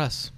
[0.00, 0.32] فراس.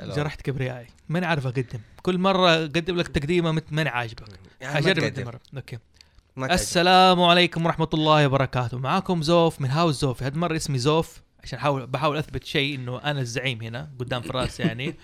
[0.00, 0.86] جرحت كبريائي.
[1.08, 1.80] ماني عارف اقدم.
[2.02, 4.22] كل مرة اقدم لك تقديمة مت- ماني عاجبك.
[4.62, 5.04] حجرب.
[5.04, 5.78] انت مره okay.
[6.38, 8.78] السلام عليكم ورحمة الله وبركاته.
[8.78, 12.98] معاكم زوف من هاوس زوف هذه المره اسمي زوف عشان احاول بحاول أثبت شيء إنه
[12.98, 14.94] أنا الزعيم هنا قدام فراس يعني.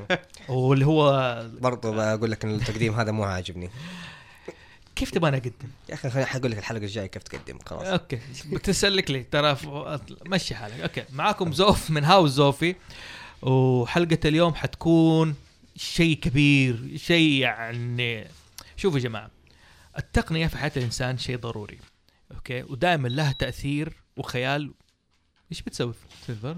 [0.48, 3.70] واللي هو برضو بقول لك إن التقديم هذا مو عاجبني.
[4.96, 5.52] كيف تبغاني أقدم؟
[5.88, 7.58] يا أخي خليني حقول لك الحلقة الجاية كيف تقدم.
[7.66, 7.86] خلاص.
[7.86, 8.18] okay.
[8.46, 9.22] بتسلك لي.
[9.22, 9.56] ترى
[10.26, 10.80] مشي حالك.
[10.80, 11.04] okay.
[11.12, 12.74] معاكم زوف من هاوس زوفي.
[13.42, 15.34] وحلقة اليوم حتكون
[15.76, 18.26] شيء كبير شيء يعني
[18.76, 19.30] شوفوا يا جماعة
[19.98, 21.78] التقنية في حياة الإنسان شيء ضروري
[22.34, 24.74] okay؟ ودائما لها تأثير وخيال.
[25.52, 26.56] إيش بتسوي في الفر؟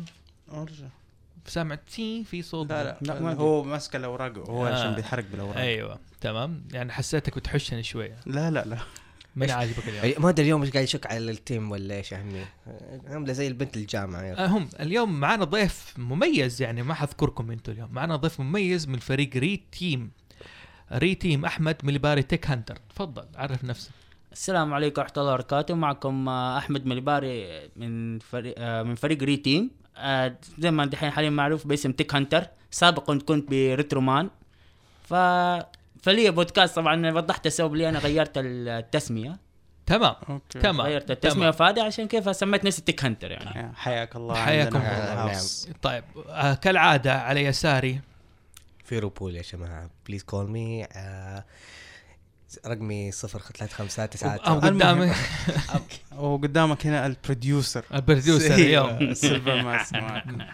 [0.53, 0.87] أرجع.
[1.47, 2.71] سامع تي في صوت.
[2.71, 4.75] لا لا, لا، ما هو ماسك الأوراق هو آه.
[4.75, 5.57] عشان بيحرق بالأوراق.
[5.57, 6.65] أيوه تمام.
[6.73, 8.17] يعني حسيتك بتحشني شوية.
[8.27, 8.79] لا لا لا.
[9.42, 10.22] إيش؟ عاجبك اليوم.
[10.22, 12.44] ما أدري اليوم إيش قاعد يشك على التيم ولا إيش اهمي
[13.06, 14.20] عامله زي البنت الجامعة.
[14.20, 14.69] آه، هم.
[14.80, 17.89] اليوم معنا ضيف مميز يعني ما حذكركم أنتم اليوم.
[17.92, 20.11] معنا ضيف مميز من فريق ري تيم.
[20.92, 23.91] ري تيم أحمد مليباري Tech Hunter تفضل عرف نفسك.
[24.33, 25.75] السلام عليكم ورحمة الله وبركاته.
[25.75, 29.70] معكم آه، أحمد مليباري من فريق آه، من فريق ري تيم.
[30.58, 34.30] زي ما دحين حاليا معروف باسم تيك هانتر سابقا كنت بريترومان.
[35.02, 35.14] ف
[36.09, 39.39] فلي بودكاست طبعا وضحت السبب لي أنا غيرت التسمية.
[39.87, 40.14] تمام.
[40.28, 40.59] okay.
[40.59, 40.81] تمام.
[40.81, 41.51] غيرت التسمية.
[41.51, 43.61] فادي عشان كيف سميت نفسي Tech Hunter يعني.
[43.61, 45.41] يا حياك الله حياكم الله.
[45.83, 48.01] طيب آه كالعادة على يساري.
[48.84, 49.91] في روبول يا جماعة.
[50.06, 50.87] please call me
[52.67, 55.13] رقمي 0359 أو قدامي
[56.17, 57.84] وقدامك هنا ال producer.
[57.95, 59.93] ال producer اليوم سيلفر ماس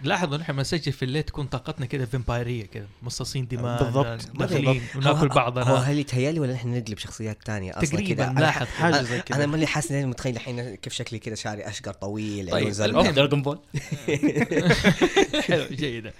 [0.03, 4.27] لاحظوا نحن لما نسجل في الليل تكون طاقتنا كده vampire ية كده مصاصين دماء بالضبط.
[4.35, 8.65] داخلين هو- وناكل هو بعضنا هل يتهيألي ولا إحنا نقلب شخصيات تانية أصلا تقريباً لاحظ.
[8.67, 9.37] ح- حاجة أنا- زي كده.
[9.37, 12.69] أنا ماني حاسس إني متخيل الحين كيف شكلي كده شعري أشقر طويل طيب،
[13.13, 13.59] Dragon Ball.
[15.47, 16.13] حلو جيدة.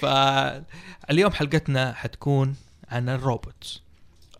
[0.00, 2.54] فاليوم حلقتنا حتكون
[2.90, 3.82] عن ال robots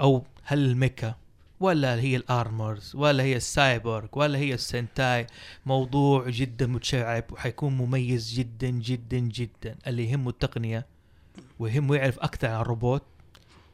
[0.00, 1.14] أو هل ال mecha
[1.60, 5.26] ولا هي ال armors ولا هي السايبورغ ولا هي ال sentai
[5.66, 9.76] موضوع جدا متشعب وحيكون مميز جدا جدا جدا.
[9.86, 10.86] اللي يهمه التقنية
[11.58, 13.02] ويهمه يعرف أكثر عن الروبوت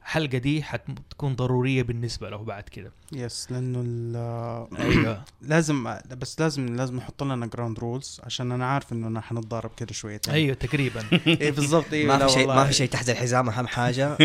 [0.02, 2.92] الحلقة دي حتكون ضرورية بالنسبة له بعد كده.
[3.12, 5.24] yes لأنه ال- أيوه.
[5.42, 9.92] لازم بس لازم لازم نحط لنا ground rules عشان أنا عارف إنه أنا حنتضارب كده
[9.92, 11.04] شويتين أيوه تقريبا.
[11.26, 11.92] إيه بالضبط.
[11.92, 14.16] إيه ما في شيء ما في شيء تحت الحزام أهم حاجة.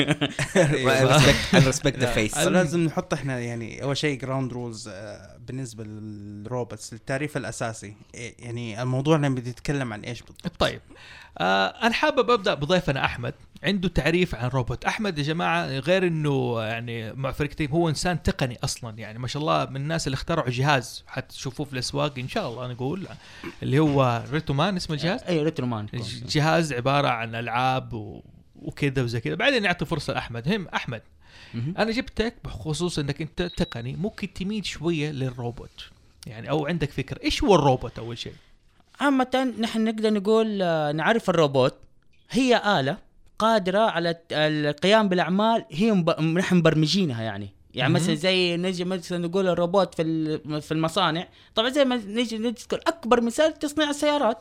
[1.53, 4.89] respect the face لازم نحط إحنا يعني أول شيء ground rules
[5.47, 7.95] بالنسبة لل robots التعريف الأساسي.
[8.15, 10.81] إيه يعني الموضوع لما بيتكلم عن إيش بالضبط؟ طيب.
[11.37, 13.33] آه أنا حابب أبدأ بضيفنا أحمد.
[13.65, 14.85] عنده تعريف عن روبوت.
[14.85, 18.97] أحمد يا جماعة غير إنه يعني مع فريق تيم هو إنسان تقني أصلا.
[18.97, 22.67] يعني ما شاء الله من الناس اللي اخترعوا جهاز حتشوفوه في الأسواق إن شاء الله
[22.67, 23.07] نقول
[23.63, 25.87] اللي هو ريتومان اسم الجهاز؟ أي ريترومان
[26.25, 28.21] جهاز عبارة عن ألعاب و...
[28.55, 29.35] وكذا وزي كذا.
[29.35, 30.53] بعدين نعطي فرصة لأحمد.
[30.53, 31.01] هم أحمد.
[31.55, 35.89] أنا جبتك بخصوص إنك أنت تقني ممكن تميل شوية للروبوت.
[36.27, 37.23] يعني أو عندك فكرة.
[37.23, 38.33] إيش هو الروبوت أول شيء؟
[38.99, 41.75] عامة نحن نقدر نقول آه، نعرف الروبوت
[42.29, 42.97] هي آلة.
[43.39, 45.91] قادرة على القيام بالأعمال هي.
[46.19, 47.49] نحن مبرمجينها يعني.
[47.73, 48.01] يعني مهم.
[48.03, 52.79] مثلا زي نجي مثلا نقول الروبوت في ال- في المصانع طبعا زي ما نجي نذكر
[52.87, 54.37] أكبر مثال تصنيع السيارات.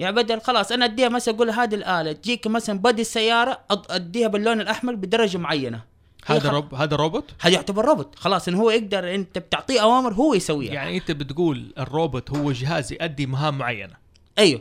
[0.00, 4.28] يعني بدل خلاص أنا أديها مثلا أقول هذه الآلة تجيك مثلا بدي السيارة أض- أديها
[4.28, 5.80] باللون الأحمر بدرجة معينة.
[6.26, 8.14] هذا روب هذا روبوت؟ هذا يعتبر روبوت.
[8.14, 10.72] خلاص انه هو يقدر أنت بتعطيه أوامر هو يسويها.
[10.72, 13.94] يعني أنت بتقول الروبوت هو جهاز يؤدي مهام معينة.
[14.38, 14.60] أيوه.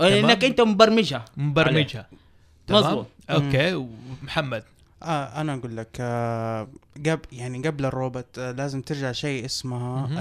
[0.00, 1.24] إنك أنت مبرمجها.
[1.36, 2.02] مبرمجها.
[2.10, 2.23] تمام
[2.70, 3.06] مظبوط.
[3.30, 3.74] okay.
[3.74, 4.64] ومحمد؟
[5.02, 10.18] آه أنا أقول لك آه قبل يعني قبل الروبوت آه لازم ترجع شيء اسمها مهم.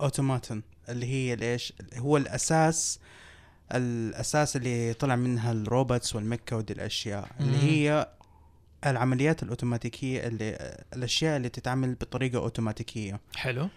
[0.00, 2.98] ال automaton اللي هي الإيش؟ هو الأساس
[3.72, 7.56] الأساس اللي طلع منها ال robots وال mecha ودي الأشياء اللي.
[7.56, 8.08] هي
[8.86, 13.20] العمليات الأوتوماتيكية اللي الأشياء اللي تتعمل بطريقة أوتوماتيكية.
[13.36, 13.68] حلو.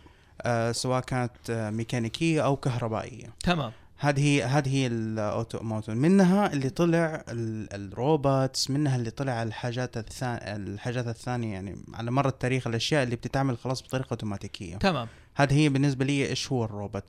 [0.41, 3.33] آه سواء كانت آه ميكانيكية أو كهربائية.
[3.43, 3.71] تمام.
[3.99, 9.43] هذه هي هذه هي ال automaton منها اللي طلع ال- ال robots منها اللي طلع
[9.43, 14.77] الحاجات الثانية الحاجات الثانية يعني على مر التاريخ الأشياء اللي بتتعمل خلاص بطريقة أوتوماتيكية.
[14.77, 15.07] تمام.
[15.35, 17.03] هذه هي بالنسبة لي إيش هو الروبوت؟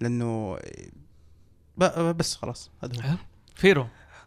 [0.00, 0.58] لأنه
[1.78, 3.00] ب- بس خلاص هذا هو.
[3.12, 3.18] أه.
[3.54, 3.86] فيرو.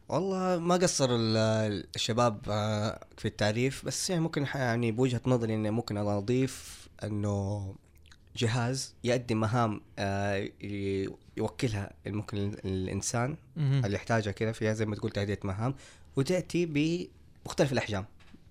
[0.09, 5.55] والله ما قصر ال- الشباب آه، في التعريف بس يعني ممكن ح- يعني بوجهة نظري
[5.55, 7.75] إني ممكن أضيف إنه
[8.35, 10.49] جهاز يؤدي مهام آه،
[11.39, 13.85] يوكلها ممكن ال- الإنسان مهم.
[13.85, 15.75] اللي يحتاجها كذا فيها زي ما تقول تأدية مهام
[16.15, 16.65] وتأتي
[17.45, 18.05] بمختلف الأحجام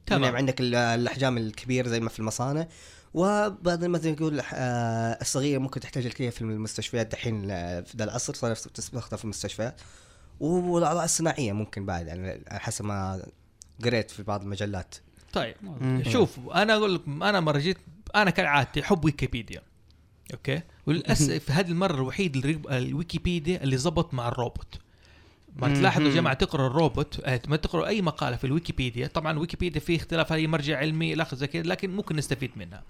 [0.07, 0.23] تمام.
[0.25, 2.67] يعني عندك ال- الأحجام الكبيرة زي ما في المصانع
[3.15, 8.35] وبعض مثلا يقول آه، الصغيرة ممكن تحتاج الكلية في المستشفيات دحين آه، في ذا العصر
[8.35, 9.81] صار تستخدم في المستشفيات
[10.41, 13.27] والأعضاء الصناعية ممكن بعد يعني حسب ما
[13.85, 14.95] قريت في بعض المجلات
[15.33, 16.03] طيب مم.
[16.09, 17.79] شوف أنا أقول لك أنا مرة جيت
[18.17, 19.63] أنا كالعادتي احب ويكيبيديا
[20.35, 22.37] okay وللأسف هذه المرة الوحيد
[22.71, 24.75] الويكيبيديا اللي زبط مع الروبوت
[25.57, 25.75] ما.
[25.75, 26.15] تلاحظوا يا.
[26.15, 30.39] جماعة تقرأ الروبوت آه، ما تقرأ أي مقالة في الويكيبيديا طبعا ويكيبيديا فيه اختلاف هل
[30.39, 32.83] هي مرجع علمي آخره زي كذا لكن ممكن نستفيد منها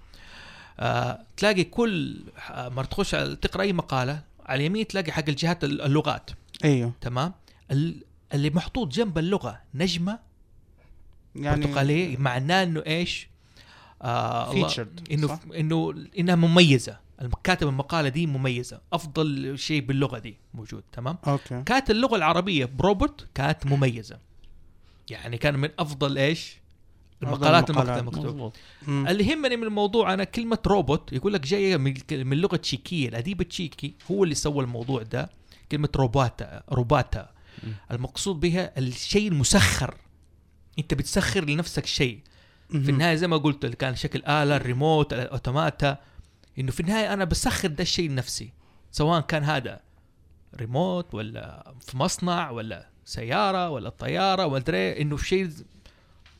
[0.80, 6.30] آه تلاقي كل مرة تخش تقرأ أي مقالة على اليمين تلاقي حق الجهات اللغات
[6.64, 7.32] أيوه تمام
[7.70, 8.02] ال-
[8.34, 10.18] اللي محطوط جنب اللغة نجمة
[11.36, 13.28] يعني برتقالية معناه إنه إيش؟
[14.02, 14.52] آه
[15.12, 16.98] إنه؟ إنه إنها مميزة
[17.44, 18.80] كاتب المقالة دي مميزة.
[18.92, 21.62] أفضل شيء باللغة دي موجود تمام؟ okay.
[21.62, 24.18] كانت اللغة العربية بروبوت كانت مميزة.
[25.10, 26.56] يعني كان من أفضل إيش؟
[27.22, 28.02] المقالات المقالات.
[28.02, 28.52] مكتوب
[28.86, 29.06] مم.
[29.08, 33.08] اللي يهمني من الموضوع أنا كلمة روبوت يقول لك جاية من من لغة تشيكية.
[33.08, 35.30] الأديب التشيكي هو اللي سوى الموضوع ده
[35.72, 37.30] كلمة روباتا روباتا.
[37.90, 39.94] المقصود بها الشيء المسخر.
[40.78, 42.20] أنت بتسخر لنفسك شيء.
[42.68, 42.76] في.
[42.90, 45.98] النهاية زي ما قلت اللي كان شكل آلة ال remote ال automata
[46.58, 48.52] إنه في النهاية أنا بسخر ده الشيء لنفسي
[48.92, 49.80] سواء كان هذا
[50.56, 55.50] ريموت ولا في مصنع ولا سيارة ولا طيارة ولا أدري، إنه شيء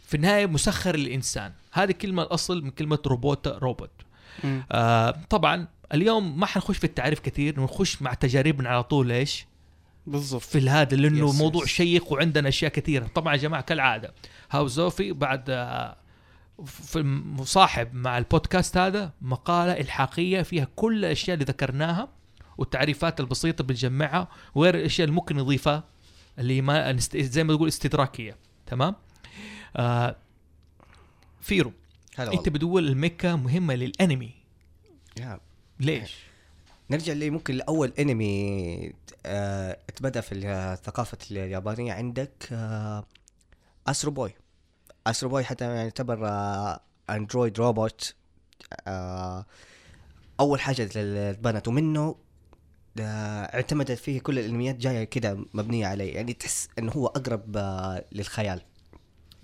[0.06, 1.52] في النهاية مسخر للإنسان.
[1.72, 3.90] هذه كلمة الأصل من كلمة روبوت روبوت.
[4.72, 9.46] آه طبعا اليوم ما حنخش في التعريف كثير نخش مع تجاربنا على طول إيش؟
[10.06, 10.42] بالضبط.
[10.42, 11.68] في هذا لأنه Yes, موضوع yes.
[11.68, 13.06] شيق وعندنا أشياء كثيرة.
[13.14, 14.14] طبعا يا جماعة كالعادة.
[14.50, 15.96] هاو زوفي بعد آه،
[16.64, 17.02] في
[17.38, 22.08] مصاحب مع البودكاست هذا مقالة إلحاقية فيها كل الأشياء اللي ذكرناها
[22.58, 25.84] والتعريفات البسيطة بنجمعها وغير الأشياء اللي ممكن نضيفها
[26.38, 28.36] اللي ما زي ما تقول استدراكية.
[28.66, 28.94] تمام؟
[29.76, 30.16] آه
[31.40, 31.72] فيرو
[32.16, 34.34] هلا أنت بتقول ال mecha مهمة للأنمي.
[35.20, 35.40] يا.
[35.80, 36.16] ليش؟
[36.90, 38.92] نرجع لي ممكن لأول أنمي
[39.26, 43.04] آه اتبدا في الثقافة اليابانية عندك آه
[43.86, 44.34] أسترو بوي.
[45.10, 46.80] استرو بوي حتى يعني يعتبر آه
[47.10, 48.14] android robot
[48.86, 49.46] آه
[50.40, 52.16] أول حاجة اللي اتبنت ومنه
[53.00, 56.14] آه اعتمدت فيه كل الانميات جاية كده مبنية عليه.
[56.14, 58.60] يعني تحس إنه هو أقرب آه للخيال.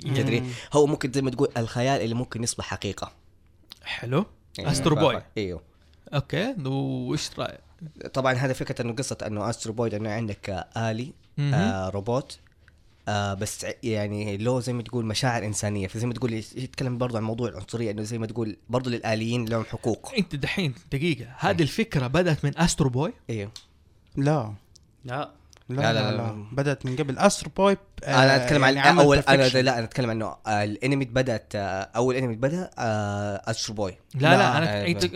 [0.01, 0.43] تدري.
[0.73, 3.13] هو ممكن زي ما تقول الخيال اللي ممكن يصبح حقيقة.
[3.85, 4.27] حلو.
[4.59, 5.63] يعني استرو بوي إيوه.
[6.15, 6.55] okay.
[6.67, 7.61] وش رأيك؟
[8.15, 11.13] طبعا هذا فكرة إنه قصة إنه استرو بوي إنه عندك آه، الي.
[11.39, 12.39] آه روبوت
[13.09, 15.87] آه بس يعني له زي ما تقول مشاعر إنسانية.
[15.87, 19.65] فزي ما تقول يتكلم برضه عن موضوع العنصرية إنه زي ما تقول برضه للآليين لهم
[19.65, 20.13] حقوق.
[20.19, 21.27] أنت دحين دقيقة.
[21.39, 23.51] هذه الفكرة بدأت من استرو بوي أيوه
[24.17, 24.55] لا.
[25.05, 25.31] لا.
[25.69, 26.47] لا لا، لا, لا، لا, لا.
[26.53, 27.19] بدأت من قبل.
[27.19, 27.77] استرو بوي
[28.07, 29.43] أنا أتكلم عن عمل اول أنا.
[29.43, 30.27] لا أنا أتكلم عنه.
[30.47, 35.11] آه الانمي بدأت آه أول انمي بدأ آه استرو بوي لا لا, لا، أنا آه،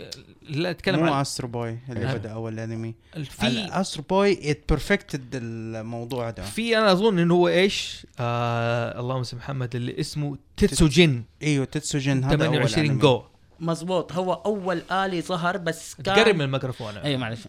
[0.49, 2.13] لا أتكلم مو عن استرو بوي اللي آه.
[2.13, 2.95] بدأ أول انمي.
[3.23, 6.43] في استرو بوي ات بيرفكتد الموضوع ده.
[6.43, 11.25] في أنا أظن إنه هو إيش؟ آه اللهم صل محمد اللي اسمه تيتسوجين.
[11.43, 13.01] إيوه تتسوجن هذا أول 28 أنمي.
[13.01, 13.23] جو.
[13.59, 16.97] مظبوط هو أول آلي ظهر بس كان قرب من الميكروفون.
[16.97, 17.39] اي معلش.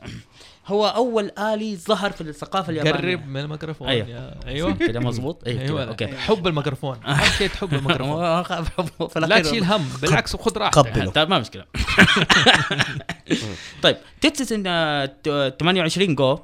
[0.71, 3.17] هو أول آلي ظهر في الثقافة اليابانية.
[3.17, 3.89] قرب من الميكروفون.
[3.89, 4.09] أيوه.
[4.09, 4.73] يا- أيوه.
[4.73, 5.77] كده مظبوط؟ أيوه أيوه.
[5.79, 6.17] كده، okay.
[6.17, 6.99] حب الميكروفون.
[7.07, 9.23] أهم شيء تحب الميكروفون.
[9.29, 10.79] لا تشيل هم بالعكس خذ راحتك.
[10.79, 11.11] قبله.
[11.11, 11.65] طيب ما مشكلة.
[13.83, 16.39] طيب تتسن آه، ت- 28 جو.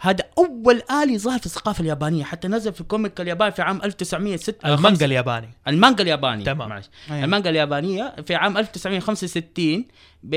[0.00, 4.74] هذا أول آلي ظهر في الثقافة اليابانية حتى نزل في comic الياباني في عام 1906
[4.74, 5.48] المانجا الياباني.
[5.68, 6.44] المانجا الياباني.
[6.44, 6.72] تمام.
[6.72, 7.24] أيوة.
[7.24, 9.84] المانجا اليابانية في عام 1965
[10.22, 10.34] ب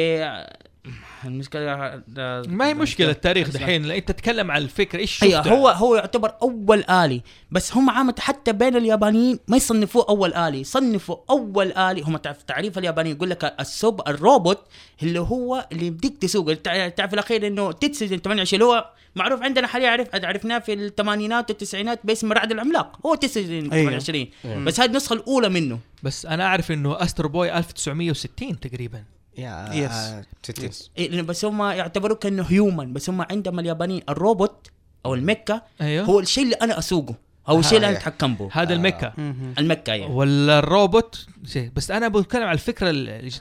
[1.25, 2.01] المشكلة
[2.47, 6.83] ما هي مشكلة التاريخ دحين أنت تتكلم عن الفكرة إيش أيوه هو هو يعتبر أول
[6.83, 7.21] آلي.
[7.51, 10.59] بس هم عامة حتى بين اليابانيين ما يصنفوه أول آلي.
[10.61, 12.01] يصنفوا أول آلي.
[12.01, 14.59] هم تعرف تعريف الياباني يقول لك ال super robot
[15.03, 19.41] اللي هو اللي يمديك تسوق تع- تعرف في الأخير إنه تتسجن 28 اللي هو معروف
[19.41, 22.99] عندنا حاليا عرف عرفناه في الثمانينات والتسعينات باسم رعد العملاق.
[23.05, 23.89] هو تتسجن أيوه.
[23.99, 24.27] 28
[24.65, 25.79] بس هذه النسخة الأولى منه.
[26.03, 29.03] بس أنا أعرف إنه استرو بوي 1960 تقريبا.
[29.39, 34.67] آه تت- إيه، بس هم يعتبروه كأنه هيومن بس هم عندهم اليابانيين الروبوت
[35.05, 36.05] أو المكة أيوه.
[36.05, 37.15] هو الشيء اللي أنا أسوقه
[37.49, 37.99] أو الشيء اللي أنا آه.
[37.99, 38.49] أتحكم به.
[38.51, 39.13] هذا المكة.
[39.17, 39.53] مهم.
[39.59, 41.71] المكة يعني ولا الروبوت شيء.
[41.75, 42.89] بس أنا بتكلم على الفكرة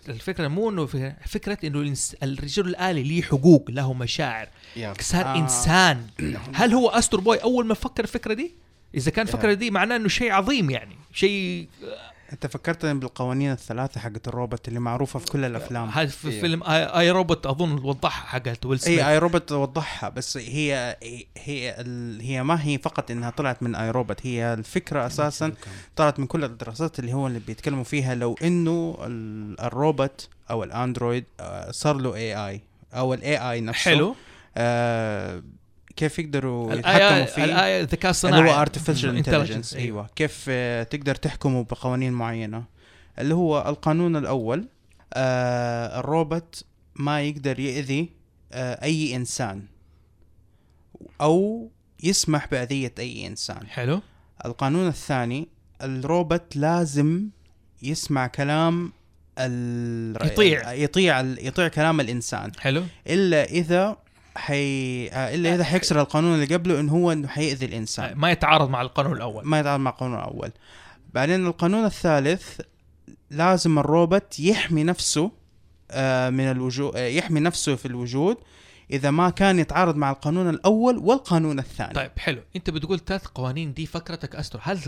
[0.08, 4.48] الفكرة مو إنه في- فكرة إنه الرجل الآلي له حقوق له مشاعر.
[5.00, 5.36] صار آه.
[5.38, 6.06] إنسان.
[6.54, 8.54] هل هو أستر بوي أول ما فكر الفكرة دي؟
[8.94, 10.96] إذا كان الفكرة دي معناه إنه شيء عظيم يعني.
[11.12, 11.68] شيء
[12.32, 16.40] أنت فكرتني بالقوانين الثلاثة حقت الروبوت اللي معروفة في كل الأفلام؟ هذا في إيه.
[16.40, 18.98] فيلم I, I, Robot أظن وضحها حقت ويل سميث.
[18.98, 20.96] آي اي روبوت وضحها بس هي
[21.38, 25.52] هي ال- هي ما هي فقط إنها طلعت من I, Robot هي الفكرة أساسا
[25.96, 31.24] طلعت من كل الدراسات اللي هو اللي بيتكلموا فيها لو إنه ال- الروبوت أو الأندرويد
[31.40, 32.60] آه، صار له AI
[32.94, 34.14] أو ال AI نفسه حلو.
[34.56, 35.42] آه
[35.96, 39.70] كيف يقدروا يتحكموا فيه الآية الذكاء اللي الصناعي هو artificial intelligence.
[39.70, 39.76] Intelligence.
[39.76, 42.64] أيوه كيف آه، تقدر تحكمه بقوانين معينة.
[43.18, 44.68] اللي هو القانون الأول
[45.14, 46.64] آه الروبوت
[46.96, 48.10] ما يقدر يأذي
[48.52, 49.62] آه أي إنسان.
[51.20, 51.70] أو
[52.02, 53.66] يسمح بأذية أي إنسان.
[53.66, 54.00] حلو.
[54.44, 55.48] القانون الثاني
[55.82, 57.28] الروبوت لازم
[57.82, 58.92] يسمع كلام
[59.38, 60.26] ال...
[60.26, 60.72] يطيع.
[60.72, 62.52] يطيع يطيع كلام الإنسان.
[62.60, 62.82] حلو.
[63.06, 63.96] إلا إذا
[64.36, 65.08] حي...
[65.08, 68.18] آه، إلا إذا حيكسر القانون اللي قبله انه هو إنه حيأذي الإنسان.
[68.18, 69.46] ما يتعارض مع القانون الأول.
[69.46, 70.52] ما يتعارض مع القانون الأول.
[71.14, 72.60] بعدين القانون الثالث
[73.30, 75.30] لازم الروبوت يحمي نفسه
[75.90, 78.36] آه، من الوجود يحمي نفسه في الوجود
[78.90, 81.94] إذا ما كان يتعارض مع القانون الأول والقانون الثاني.
[81.94, 82.42] طيب حلو.
[82.56, 84.60] أنت بتقول ثلاث قوانين دي فكرتك أستر.
[84.62, 84.78] هل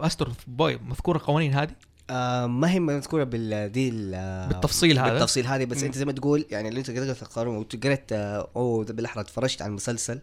[0.00, 1.70] أستر بوي مذكوره القوانين هذه؟
[2.10, 5.84] آه ما هي مذكورة بال دي ال- بالتفصيل هذا؟ بالتفصيل هذه بس مم.
[5.84, 9.68] أنت زي ما تقول يعني اللي أنت قريت القانون وقريت آه أو بالأحرى تفرجت على
[9.68, 10.20] المسلسل.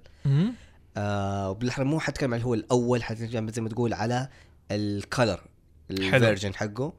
[0.97, 4.27] آه وبالأحرى مو حتكلم على هو الأول حتكلم زي ما تقول على
[4.71, 5.39] ال color
[5.91, 6.93] version حقه.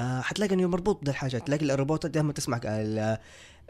[0.00, 3.18] آه حتلاقي إنه مربوط بالحاجات تلاقي الروبوتات دائما تسمع ال-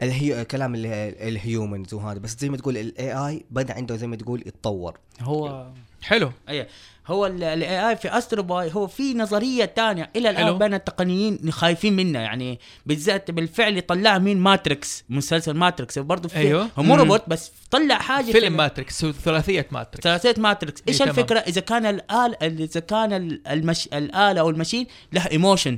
[0.01, 0.45] الهي...
[0.45, 0.85] كلام ال-
[1.27, 2.19] ال humans وهذا.
[2.19, 4.99] بس زي ما تقول ال AI بدأ عنده زي ما تقول يتطور.
[5.21, 5.67] هو
[6.01, 6.31] حلو.
[6.49, 6.67] اي
[7.07, 10.57] هو ال AI في استرو بوي هو في نظرية تانية إلى الآن.
[10.57, 16.69] بين التقنيين خايفين منها يعني بالذات بالفعل طلع مين ماتريكس مسلسل ماتريكس برضه في أيوه.
[16.77, 16.95] هو مو.
[16.95, 21.09] روبوت بس طلع حاجة فيلم في- ماتريكس ثلاثية ماتريكس ثلاثية ماتريكس إيش إيه،.
[21.09, 23.87] الفكرة إذا كان الآل إذا كان ال- المش...
[23.93, 25.77] الآلة أو ال machine له emotion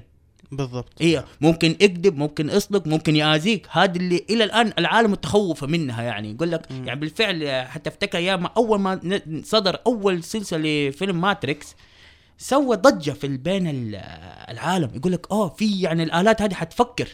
[0.52, 0.94] بالضبط.
[1.02, 6.32] هي ممكن يكذب ممكن يصدق ممكن يآذيك هذه اللي إلى الآن العالم متخوف منها يعني.
[6.32, 6.88] يقول لك مم.
[6.88, 11.76] يعني بالفعل حتى افتكر أيام ما أول ما صدر أول سلسلة لفيلم ماتريكس
[12.38, 13.96] سوى ضجة في بين ال-
[14.50, 14.92] العالم.
[14.96, 17.08] يقول لك آه في يعني الآلات هذه حتفكر.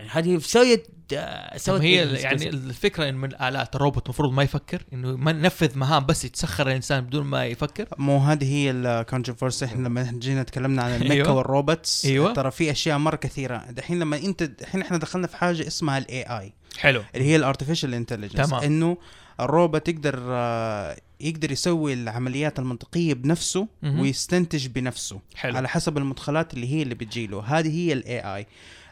[0.00, 4.82] يعني هذه سويت آه، سوت هي يعني الفكرة إن من الالات الروبوت المفروض ما يفكر
[4.92, 9.64] إنه ما ينفذ مهام بس يتسخر الإنسان بدون ما يفكر؟ مو هذه هي ال controversy
[9.64, 11.32] إحنا لما جينا تكلمنا عن ال mecha أيوة.
[11.32, 12.32] وال robots أيوة.
[12.32, 13.64] ترى في أشياء مرة كثيرة.
[13.70, 17.02] دحين لما أنت دحين إحنا دخلنا في حاجة اسمها ال AI حلو.
[17.14, 18.62] اللي هي ال artificial intelligence تمام.
[18.62, 18.96] إنه
[19.40, 23.68] الروبوت يقدر آه، يقدر يسوي العمليات المنطقية بنفسه.
[23.82, 25.56] ويستنتج بنفسه حلو.
[25.56, 28.46] على حسب المدخلات اللي هي اللي بتجيله هذه هي ال AI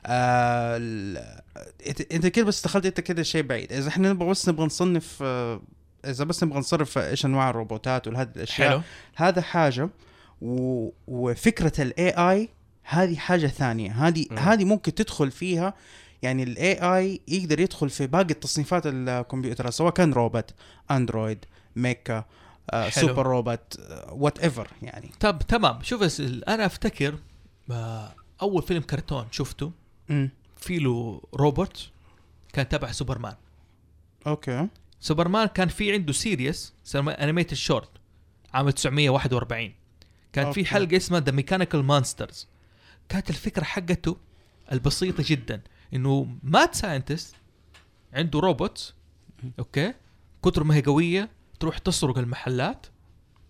[0.07, 0.77] آه
[2.13, 5.61] انت كده بس دخلت انت كده شيء بعيد إذا إحنا نبغى بس نبغى نصنف آه،
[6.05, 8.83] إذا بس نبغى نصرف إيش أنواع الروبوتات وهذه الأشياء حلو
[9.15, 9.91] هذا حاجة
[10.43, 10.89] و...
[11.07, 12.49] وفكرة ال AI
[12.83, 14.27] هذه حاجة ثانية هذه.
[14.39, 15.75] هذه ممكن تدخل فيها
[16.23, 20.51] يعني ال AI يقدر يدخل في باقي التصنيفات الكمبيوتر سواء كان روبوت
[20.91, 21.45] android
[21.77, 22.25] mecha
[22.71, 23.09] آه حلو.
[23.09, 27.15] super robot whatever يعني طب تمام شوف أنا أفتكر
[27.71, 29.73] آه، أول فيلم كرتون شفته.
[30.57, 31.91] في له روبوت
[32.53, 33.35] كان تبع سوبرمان.
[34.27, 34.69] okay.
[35.01, 37.91] سوبرمان كان في عنده series animated short
[38.55, 39.73] عام 941
[40.33, 40.65] كان okay.
[40.65, 42.49] في حلقة اسمها The Mechanical Monsters
[43.09, 44.17] كانت الفكرة حقته
[44.73, 45.61] البسيطة جدا
[45.95, 47.35] إنه mad scientist
[48.13, 48.95] عنده روبوت
[49.59, 49.95] okay
[50.43, 52.87] كتر ما هي قوية تروح تسرق المحلات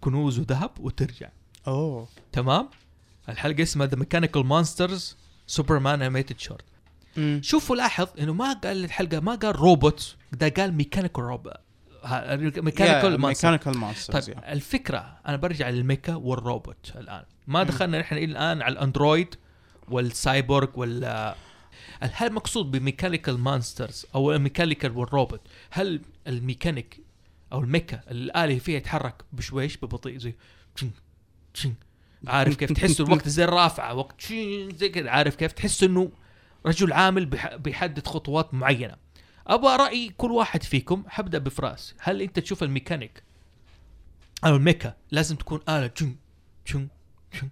[0.01, 1.29] كنوز وذهب وترجع.
[1.67, 2.09] أوه.
[2.33, 2.69] تمام؟
[3.29, 5.17] الحلقة اسمها The Mechanical Monsters
[5.49, 6.65] سوبرمان animated short.
[7.41, 11.53] شوفوا لاحظ إنه ما قال الحلقة ما قال روبوت ده قال mechanical روبوت
[12.05, 13.69] mechanical mechanical
[14.27, 17.25] طيب الفكرة أنا برجع لل mecha والروبوت الآن.
[17.47, 19.35] ما دخلنا نحن إلى الآن على ال android
[19.89, 21.35] وال cyborg وال
[22.01, 25.41] هل مقصود ب Mechanical Monsters أو ال mechanical والروبوت
[25.71, 27.01] هل الميكانيك
[27.53, 30.35] أو ال mecha الآلي فيها يتحرك بشويش ببطيء زي
[30.77, 30.93] تشين
[31.55, 31.75] تشين
[32.27, 36.11] عارف كيف تحسوا الوقت زي الرافعة وقت تشين زي كذا عارف كيف تحس إنه
[36.67, 38.97] رجل عامل بيح- بيحدد خطوات معينة.
[39.47, 41.95] أبغى رأي كل واحد فيكم حبدأ بفراس.
[41.99, 43.23] هل أنت تشوف الميكانيك
[44.45, 46.17] أو ال mecha لازم تكون آلة تشن
[46.65, 46.89] تشن
[47.33, 47.49] تشن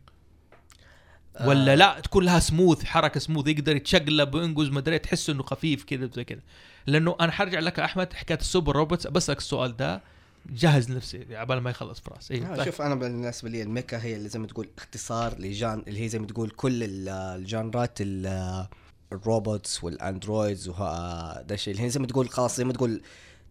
[1.45, 5.85] ولا لا تكون لها smooth حركة smooth يقدر يتشقلب وينقز ما أدري تحس إنه خفيف
[5.85, 6.41] كذا زي كذا.
[6.87, 10.03] لأنه أنا حرجع لك أحمد حكاية ال super robots بسالك السؤال ده.
[10.51, 12.31] جهز نفسي عبال ما يخلص فراس.
[12.31, 15.83] أيوه آه شوف أنا بالنسبة لي ال mecha هي اللي زي ما تقول اختصار لجان
[15.89, 18.67] اللي هي زي ما تقول كل ال- الجانرات ال-
[19.13, 21.75] ال robots وال androids ده الشيء.
[21.75, 23.03] اللي هي زي ما تقول خلاص زي ما تقول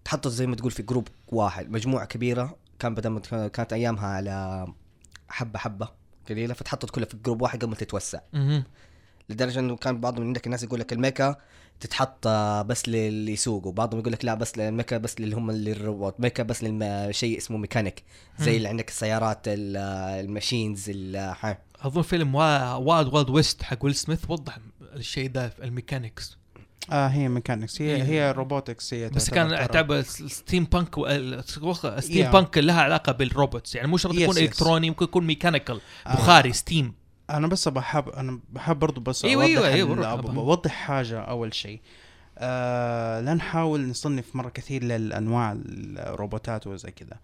[0.06, 1.70] تحطوا زي ما تقول في group واحد.
[1.72, 2.58] مجموعة كبيرة.
[2.80, 4.68] كان بدل ما كانت أيامها على
[5.30, 5.90] حبه حبة
[6.30, 8.20] قليلة فتحطت كلها في group واحد قبل ما تتوسع.
[9.30, 11.36] لدرجة إنه كان بعض من عندك الناس يقول لك ال mecha
[11.80, 12.28] تتحط
[12.68, 16.16] بس للي يسوقوا بعضهم يقول لك لا بس ال mecha بس اللي هم اللي الروبوت
[16.20, 18.04] mecha بس لشيء اسمه ميكانيك
[18.40, 18.58] زي.
[18.58, 19.78] اللي عندك السيارات ال-
[20.26, 20.92] ال machines.
[21.82, 24.58] أظن فيلم وا- Wild Wild West حق ويل سميث وضح
[24.96, 26.38] الشيء ده في ال mechanics
[26.92, 28.04] آه هي mechanics هي إيه.
[28.04, 29.50] هي robotics هي بس كان.
[29.50, 30.96] تعتبر steam punk
[32.00, 32.34] steam Yeah.
[32.34, 34.38] punk لها علاقة بال robots يعني مو شرط يكون.
[34.38, 36.14] إلكتروني ممكن يكون mechanical آه.
[36.16, 36.94] بخاري steam
[37.30, 39.68] أنا بس بحب أنا بحب برضو بس أيوة، أوضح أيوة،
[40.08, 40.16] أيوة،.
[40.22, 41.82] بوضح حاجة أول شيء.
[42.38, 45.58] آه لا نحاول نصنف مرة كثير للأنواع
[45.98, 47.20] الروبوتات وزي كذا.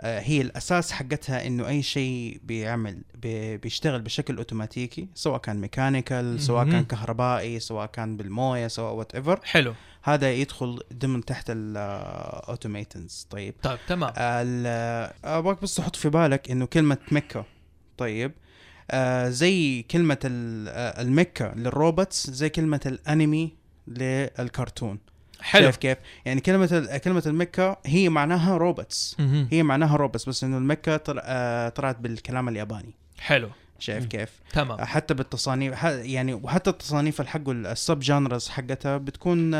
[0.00, 6.40] آه هي الأساس حقتها إنه أي شيء بيعمل بي بيشتغل بشكل أوتوماتيكي سواء كان mechanical
[6.40, 6.64] سواء.
[6.70, 9.74] كان كهربائي سواء كان بالموية سواء whatever حلو.
[10.02, 13.54] هذا يدخل ضمن تحت ال automatons طيب.
[13.62, 14.12] طيب تمام.
[14.18, 17.44] ال- أبغاك بس تحط في بالك إنه كلمة mecha
[17.98, 18.30] طيب.
[18.30, 18.43] آه
[19.28, 23.52] زي كلمة ال- آه، ال mecha لل robots زي كلمة الأنمي
[23.88, 24.98] للكرتون.
[25.40, 25.62] حلو.
[25.62, 29.16] شايف كيف؟ يعني كلمة ال- كلمة ال mecha هي معناها robots.
[29.50, 32.94] هي معناها robots بس إنه ال mecha طل- آه، طلعت بالكلام الياباني.
[33.18, 33.48] حلو.
[33.78, 34.06] شايف.
[34.06, 34.80] كيف؟ تمام.
[34.84, 39.50] حتى بالتصانيف يعني وحتى التصانيف الحق ال sub genres حقتها بتكون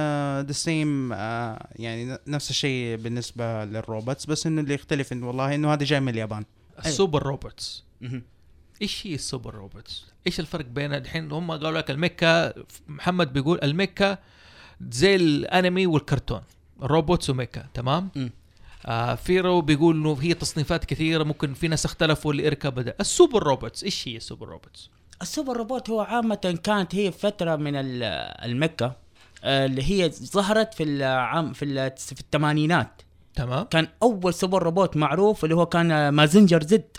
[0.41, 5.73] the same يعني نفس الشيء بالنسبة لل robots بس إنه اللي يختلف انه والله إنه
[5.73, 6.45] هذا جاي من اليابان.
[6.87, 7.85] ال super robots.
[8.83, 12.53] إيش هي السوبر روبوتس؟ إيش الفرق بين الحين هم قالوا لك ال mecha
[12.89, 14.19] محمد بيقول ال mecha
[14.91, 16.41] زي الأنمي والكرتون
[16.83, 18.11] robots و mecha تمام؟
[18.87, 23.43] آه فيرو بيقول إنه هي تصنيفات كثيرة ممكن في ناس اختلفوا اللي اركب ال super
[23.43, 24.91] robots إيش هي ال super robots؟
[25.23, 28.03] ال super robot هو عامة كانت هي فترة من ال-
[28.51, 28.97] ال mecha
[29.45, 33.03] آه، اللي هي ظهرت في العام في في الثمانينات
[33.35, 36.97] تمام؟ كان أول super robot معروف اللي هو كان مازنجر زد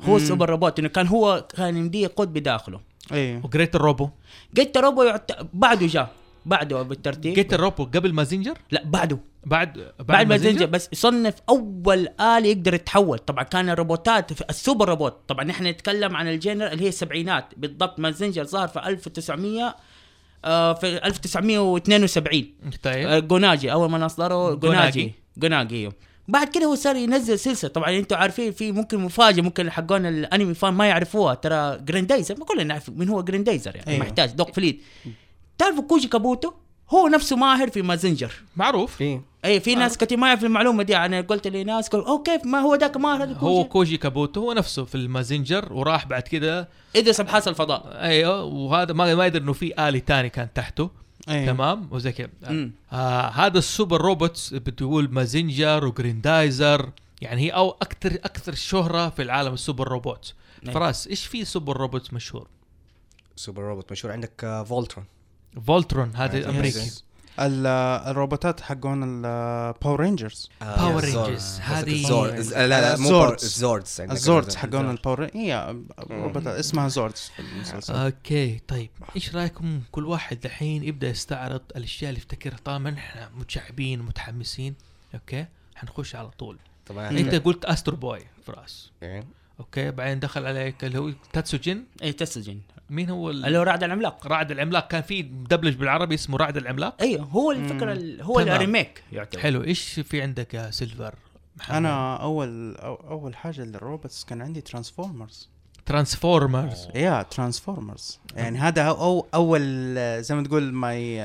[0.00, 0.16] هو مم.
[0.16, 2.80] ال super robot إنه كان هو كان يمديه يقود بداخله.
[3.12, 4.10] أيوه وجريت الروبو
[4.54, 5.30] جيت روبو يعت...
[5.54, 6.10] بعده جاء.
[6.46, 7.34] بعده بالترتيب.
[7.34, 9.18] جيت الروبو قبل مازنجر؟ لا بعده.
[9.44, 13.18] بعد بعد, بعد ما زنجر بس يصنف أول آلة يقدر يتحول.
[13.18, 15.16] طبعا كان الروبوتات في السوبر روبوت.
[15.28, 17.44] طبعا نحن نتكلم عن الجينر اللي هي السبعينات.
[17.56, 19.76] بالضبط مازنجر ظهر في 1900
[20.44, 22.44] آه في 1972
[22.82, 23.08] طيب.
[23.08, 23.72] آه جوناجي.
[23.72, 24.90] أول ما اصدروا جوناجي.
[25.00, 25.14] جوناجي.
[25.36, 25.92] جوناجي أيوه.
[26.28, 27.70] بعد كده هو صار ينزل سلسلة.
[27.70, 31.34] طبعا أنتم عارفين في ممكن مفاجأة ممكن حقون الأنمي فان ما يعرفوها.
[31.34, 33.98] ترى جريندايزر ما كلنا نعرف من هو جريندايزر يعني أيوه.
[33.98, 34.82] ما يحتاج دوق فليت
[35.58, 36.52] تعرفوا كوجي كابوتو؟
[36.90, 38.96] هو نفسه ماهر في مازنجر معروف.
[38.96, 40.96] في أي في ناس كثير ما يعرف المعلومة دي.
[40.96, 43.96] أنا قلت لناس قالوا اوه كيف ما هو ذاك ماهر هو كوجي.
[43.96, 47.82] كابوتو هو نفسه في المازنجر وراح بعد كده ادرس أبحاث الفضاء.
[47.86, 50.90] أيوه وهذا ما ما يدري إنه في آلي تاني كان تحته.
[51.28, 51.46] أيوه.
[51.52, 52.28] تمام وزي كذا.
[52.92, 59.22] آه هذا ال super robots بتقول مازنجر وجريندايزر يعني هي أو أكثر أكثر شهرة في
[59.22, 60.74] العالم ال super robot نعم.
[60.74, 62.48] فراس إيش في سوبر روبوت مشهور
[63.36, 65.04] سوبر روبوت مشهور عندك آه، فولترون
[65.66, 67.02] فولترون هذا Yes.
[67.38, 71.36] الروبوتات حقون الباور رينجرز Rangers.
[72.08, 72.30] Zord.
[72.32, 72.66] هذه-.
[72.66, 73.64] لا لا مو Zords.
[73.64, 74.56] باور- ال Zords Zords.
[74.56, 75.76] حقون الباور هي
[76.10, 77.94] روبوتات اسمها Zords في المسلسل.
[77.94, 78.90] okay طيب.
[79.16, 84.74] إيش رأيكم كل واحد الحين يبدأ يستعرض الأشياء اللي يفتكرها؟ طالما إحنا متشعبين ومتحمسين
[85.14, 86.58] okay؟ حنخش على طول.
[86.86, 87.10] طبعا.
[87.10, 89.24] أنت قلت استرو بوي فراس إيه.
[89.60, 93.46] okay؟ بعدين دخل عليك اللي هو تاتسوجين اي تسجن مين هو ال...
[93.46, 94.26] اللي هو رعد العملاق.
[94.26, 94.88] رعد العملاق.
[94.88, 97.02] كان في مدبلج بالعربي اسمه رعد العملاق.
[97.02, 98.40] أيوه هو الفكرة ال- هو.
[98.40, 99.42] ال remake يعتبر.
[99.42, 99.64] حلو.
[99.64, 101.14] إيش في عندك يا سيلفر
[101.56, 105.48] محمد؟ أنا اول أول حاجة لل robots كان عندي ترانسفورمرز.
[105.86, 106.88] ترانسفورمرز.
[106.94, 108.18] يا ترانسفورمرز.
[108.36, 111.20] يعني هذا أو أول آه، زي ما تقول my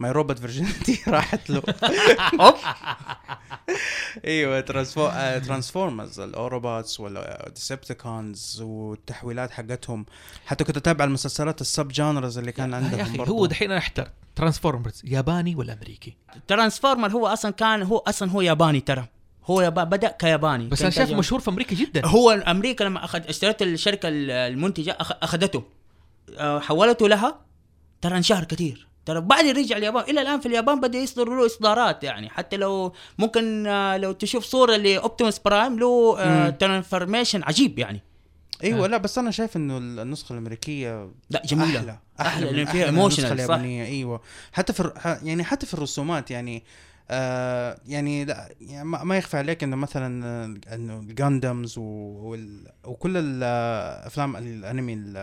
[0.00, 1.62] My robot فيرجنتي راحت له.
[4.24, 4.60] إيوه
[5.40, 10.06] ترانسفورمرز الاوروبوتس والديسبتيكونز والتحويلات حقتهم.
[10.46, 13.32] حتى كنت أتابع المسلسلات ال sub genres اللي كان يا عندهم أخي برضو.
[13.32, 16.16] هو دحين أنا احتر ترانسفورمرز ياباني ولا أمريكي؟
[16.48, 19.06] ترانسفورمر هو أصلا كان هو أصلا هو ياباني ترى.
[19.44, 20.68] هو بدأ كياباني.
[20.68, 22.06] بس أنا شايف مشهور في أمريكا جدا.
[22.06, 24.96] هو أمريكا لما اخذ اشترت الشركة ال- المنتجة.
[25.00, 25.62] أخذته.
[26.38, 27.40] آه، حولته لها
[28.00, 28.89] ترى انشهر كثير.
[29.06, 30.04] ترى بعد رجع اليابان.
[30.04, 32.28] إلى الآن في اليابان بدأ يصدروا له إصدارات يعني.
[32.30, 36.50] حتى لو ممكن آه، لو تشوف صورة لأوبتيموس برايم له مم.
[36.50, 38.02] transformation عجيب يعني.
[38.64, 41.78] إيوه لا بس أنا شايف إنه النسخة الأمريكية لا جميلة.
[41.78, 41.98] أحلى.
[42.20, 43.32] أحلى، من- لأن فيها أحلى emotional، النسخة.
[43.32, 43.84] اليابانية.
[43.84, 44.20] إيوه.
[44.52, 46.62] حتى في يعني حتى في الرسومات يعني
[47.12, 54.94] آه يعني لا يعني ما يخفى عليك إنه مثلا آه، إنه الجاندمز وكل الافلام الأنمي
[54.94, 55.16] ال-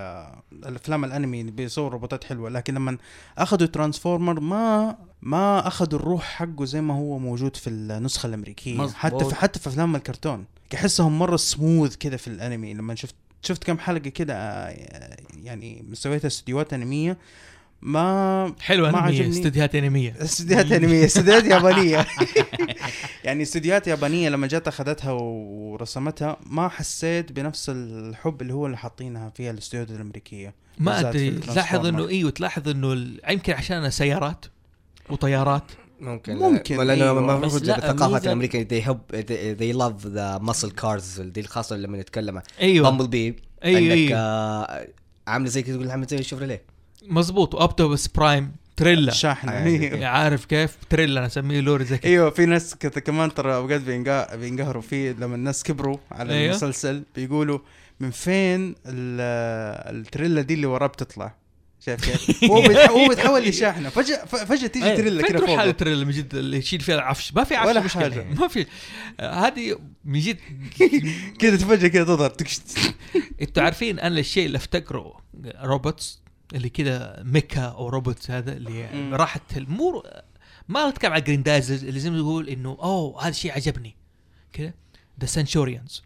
[0.54, 2.50] الأفلام الأنمي اللي بيصور روبوتات حلوة.
[2.50, 2.97] لكن لما
[3.38, 8.95] أخذوا ترانسفورمر ما ما أخذوا الروح حقه زي ما هو موجود في النسخة الأمريكية مظبوط.
[8.95, 10.45] حتى في حتى في أفلام الكرتون.
[10.73, 12.73] احسهم مرة سموث كذا في الأنمي.
[12.73, 17.17] لما شفت شفت كم حلقة كده آه، يعني سويتها استديوهات انميميه
[17.82, 19.30] ما حلوة ما عجبني.
[19.30, 20.16] استديوهات أنمية.
[20.22, 22.06] استديوهات أنمية استديوهات يابانية.
[23.26, 29.30] يعني استديوهات يابانية لما جت أخذتها ورسمتها ما حسيت بنفس الحب اللي هو اللي حاطينها
[29.36, 30.54] فيها الاستديوهات الأمريكية.
[30.80, 31.86] ما أدري في تلاحظ.
[31.86, 34.46] إنه إيوه تلاحظ إنه يمكن عشان سيارات
[35.10, 35.63] وطيارات.
[36.00, 36.36] ممكن.
[36.36, 37.22] ممكن، لأنه أيوة.
[37.22, 38.68] ما بس المفروض لا، الثقافه ميزة- الأمريكية.
[38.68, 39.16] They help
[39.60, 42.42] they love the muscle cars دي الخاصه لما نتكلم.
[42.62, 42.90] إيوه.
[42.90, 44.20] بامبل بي أيوة، عندك أيوة.
[44.20, 44.88] آه،
[45.28, 46.62] عاملة زي كذا تقول عامله زي الشيفروليه
[47.06, 50.06] مظبوط واوبتيموس برايم تريلا شاحن أيوة.
[50.18, 54.82] عارف كيف تريلا أنا أسميه لوري زي كذا أيوه في ناس كمان ترى اوقات بينقهروا
[54.82, 56.52] فيه لما الناس كبروا على أيوه.
[56.52, 57.60] المسلسل بيقولوا
[58.00, 61.36] من فين ال- التريلا دي اللي وراه بتطلع
[61.86, 62.58] شايف كيف؟ هو
[63.00, 64.98] هو بيتحول لشاحنة فجأة فجأة تيجي أيوه.
[64.98, 68.02] تريلا كده فوق التريلا من جد اللي يشيل فيها العفش ما في عفش ولا مشكلة.
[68.02, 68.24] حاجة.
[68.40, 68.66] ما في
[69.22, 70.38] هذه من جد
[71.40, 72.34] كده فجأة كده تظهر.
[73.42, 75.14] أنتوا عارفين أنا الشيء اللي أفتكره
[75.64, 76.22] روبوتس
[76.54, 79.16] اللي كذا mecha أو robots هذا اللي مم.
[79.16, 80.04] راحت مو
[80.68, 83.96] ما اتكلم على جريندايزرز اللي زي ما تقول إنه أوه هذا الشيء عجبني.
[84.54, 84.74] كذا.
[85.22, 86.04] ذا سنشوريانز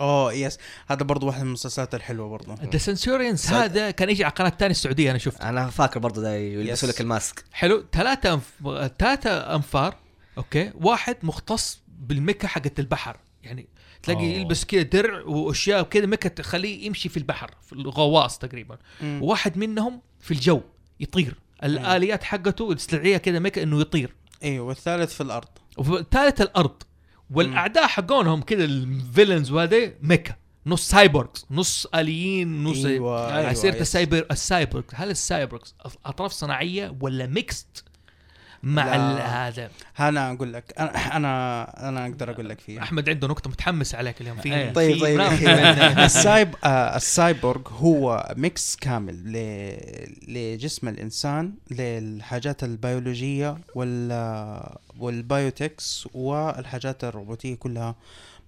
[0.00, 2.54] أوه yes هذا برضو واحد من المسلسلات الحلوة برضو.
[2.54, 5.48] ذا سنشوريانز هذا كان يجي على قناة ثانية السعودية أنا شفته.
[5.48, 6.88] أنا فاكر برضه ده يلبسوا.
[6.88, 7.44] لك ال mask.
[7.52, 7.84] حلو.
[7.92, 8.52] ثلاثة أنف...
[8.98, 9.96] ثلاثة أنفار
[10.38, 10.72] okay.
[10.74, 13.16] واحد مختص بال mecha حقت البحر.
[13.42, 13.68] يعني
[14.02, 14.38] تلاقي أوه.
[14.38, 18.78] يلبس كذا درع وأشياء كذا mecha تخليه يمشي في البحر في الغواص تقريبا.
[19.00, 19.22] مم.
[19.22, 20.60] وواحد منهم في الجو
[21.00, 21.34] يطير.
[21.64, 24.14] الآليات حقته تستدعيه كذا mecha انه يطير.
[24.44, 25.48] أيوه والثالث في الأرض.
[25.76, 26.82] والثالث الأرض.
[27.30, 33.80] والأعداء حقونهم كذا الفيلنز وهذا مكة نص سايبورغز نص آليين نص أيوه أيوه سيرة يس.
[33.80, 35.62] السايبر السايبورغ هل السايبورغ
[36.04, 37.84] أطراف صناعية ولا ميكست
[38.62, 38.82] مع
[39.16, 39.70] هذا.
[40.00, 42.82] أنا أقول لك أنا أنا أقدر أقول لك فيها.
[42.82, 44.36] أحمد عنده نقطة متحمس عليك اليوم.
[44.36, 44.72] في أيه.
[44.72, 45.20] طيب، في طيب.
[45.98, 49.36] السايب آه السايبورغ هو ميكس كامل ل...
[50.28, 57.94] لجسم الإنسان للحاجات البيولوجية وال وال biotics والحاجات الروبوتية كلها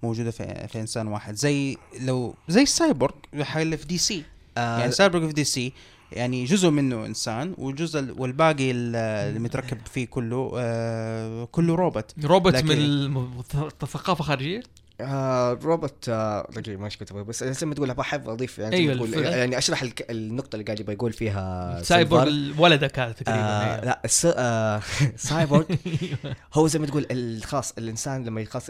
[0.03, 1.35] موجودة في, في إنسان واحد.
[1.35, 3.13] زي لو زي السايبورغ
[3.55, 4.23] اللي في دي سي.
[4.57, 5.73] آه، يعني سايبورغ في دي سي
[6.11, 12.11] يعني جزء منه إنسان وجزء ال- والباقي ال- اللي متركب فيه كله آه كله روبوت.
[12.25, 13.41] روبوت من الم-
[13.87, 14.63] ثقافه خارجيه
[15.01, 18.95] آه روبوت آه رجل ما كنت بقول، بس زي ما تقول بحب أضيف يعني أيوة،
[18.95, 22.31] تقول الف- يعني أشرح الك- النقطة اللي قاعد يبغى يقول فيها سايبورغ.
[22.57, 23.85] ولدك هذا تقريبا آه أيوة.
[23.85, 24.27] لا الس...
[24.35, 24.81] آه
[25.17, 25.65] سايبورغ.
[26.53, 28.69] هو زي ما تقول الخاص الإنسان لما خاص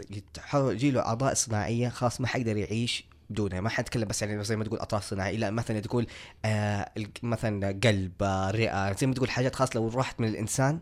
[0.54, 4.64] يجي له أعضاء صناعية خاص ما حيقدر يعيش بدونها ما حتكلم بس يعني زي ما
[4.64, 5.36] تقول أطراف صناعية.
[5.36, 6.06] لا مثلا تقول
[6.44, 6.90] آه
[7.22, 10.80] مثلا قلب آه رئة زي ما تقول حاجات خاص لو راحت من الإنسان.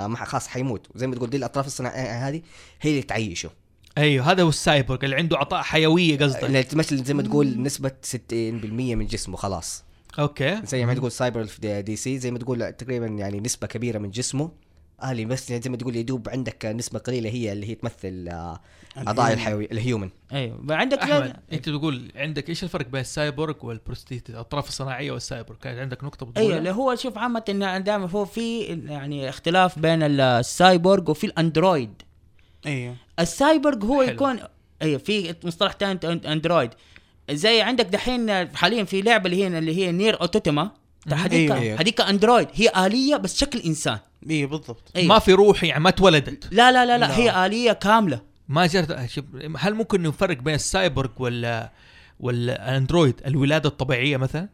[0.00, 0.88] آه ما خلاص حيموت.
[0.94, 2.42] زي ما تقول دي الأطراف الصناعية هذه
[2.80, 3.50] هي اللي تعيشه.
[3.98, 6.44] أيوه هذا هو السايبورغ اللي عنده عطاء حيوية قصدك.
[6.44, 9.84] اللي تمثل زي ما تقول نسبة 60% من جسمه خلاص.
[10.18, 10.60] Okay.
[10.64, 14.10] زي ما تقول سايبر في دي سي زي ما تقول تقريبا يعني نسبة كبيرة من
[14.10, 14.50] جسمه.
[15.04, 18.60] آلي بس يعني زي ما تقول يدوب عندك نسبة قليلة هي اللي هي تمثل آه،
[19.06, 20.10] أعضاء الحيوي ال human.
[20.32, 20.58] أيوه.
[20.70, 25.58] عندك أحمد أنت تقول عندك إيش الفرق بين ال cyborg وال prosthetic الأطراف الصناعية والسايبورغ؟
[25.58, 29.78] كانت عندك نقطة بتقولها؟ أيوه اللي هو شوف عامة إن دائما هو في يعني اختلاف
[29.78, 32.02] بين السايبورغ وفي ال android.
[32.66, 32.96] أيوه.
[33.20, 34.12] السايبورغ هو حلو.
[34.12, 34.38] يكون
[34.82, 35.98] أيوه في مصطلح ثاني
[36.32, 36.70] android.
[37.30, 40.70] زي عندك دحين حاليا في لعبة اللي هي اللي هي نير اوتوماتا
[41.12, 41.80] هذيك أيوة.
[41.80, 42.48] هذيك android.
[42.54, 43.98] هي آلية بس شكل إنسان.
[44.30, 45.08] أيوه بالضبط أيوة.
[45.08, 47.16] ما في روح يعني ما تولدت لا لا لا لا, لا.
[47.16, 49.24] هي آلية كاملة ما جرت شوف،
[49.58, 51.72] هل ممكن نفرق بين السايبورغ ولا
[52.20, 54.48] ولا android الولادة الطبيعية مثلا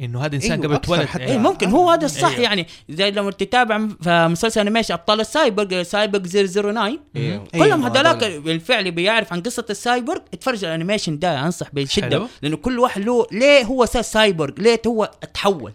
[0.00, 1.22] إنه هذا إنسان أيوة، قبل تولد حتى.
[1.22, 1.42] اي أيوة.
[1.42, 2.40] ممكن هو هذا الصح أيوة.
[2.40, 7.44] يعني زي لما تتابع في مسلسل animation أبطال السايبورغ سايبورغ 009 أيوه.
[7.52, 8.40] كلهم أيوه، هذولاك هذول.
[8.40, 12.28] بالفعل بيعرف عن قصة السايبورغ اتفرج ال animation ده أنصح بشدة حلو.
[12.42, 15.72] لأنه كل واحد له ليه هو صار سايبورغ ليه هو تحول.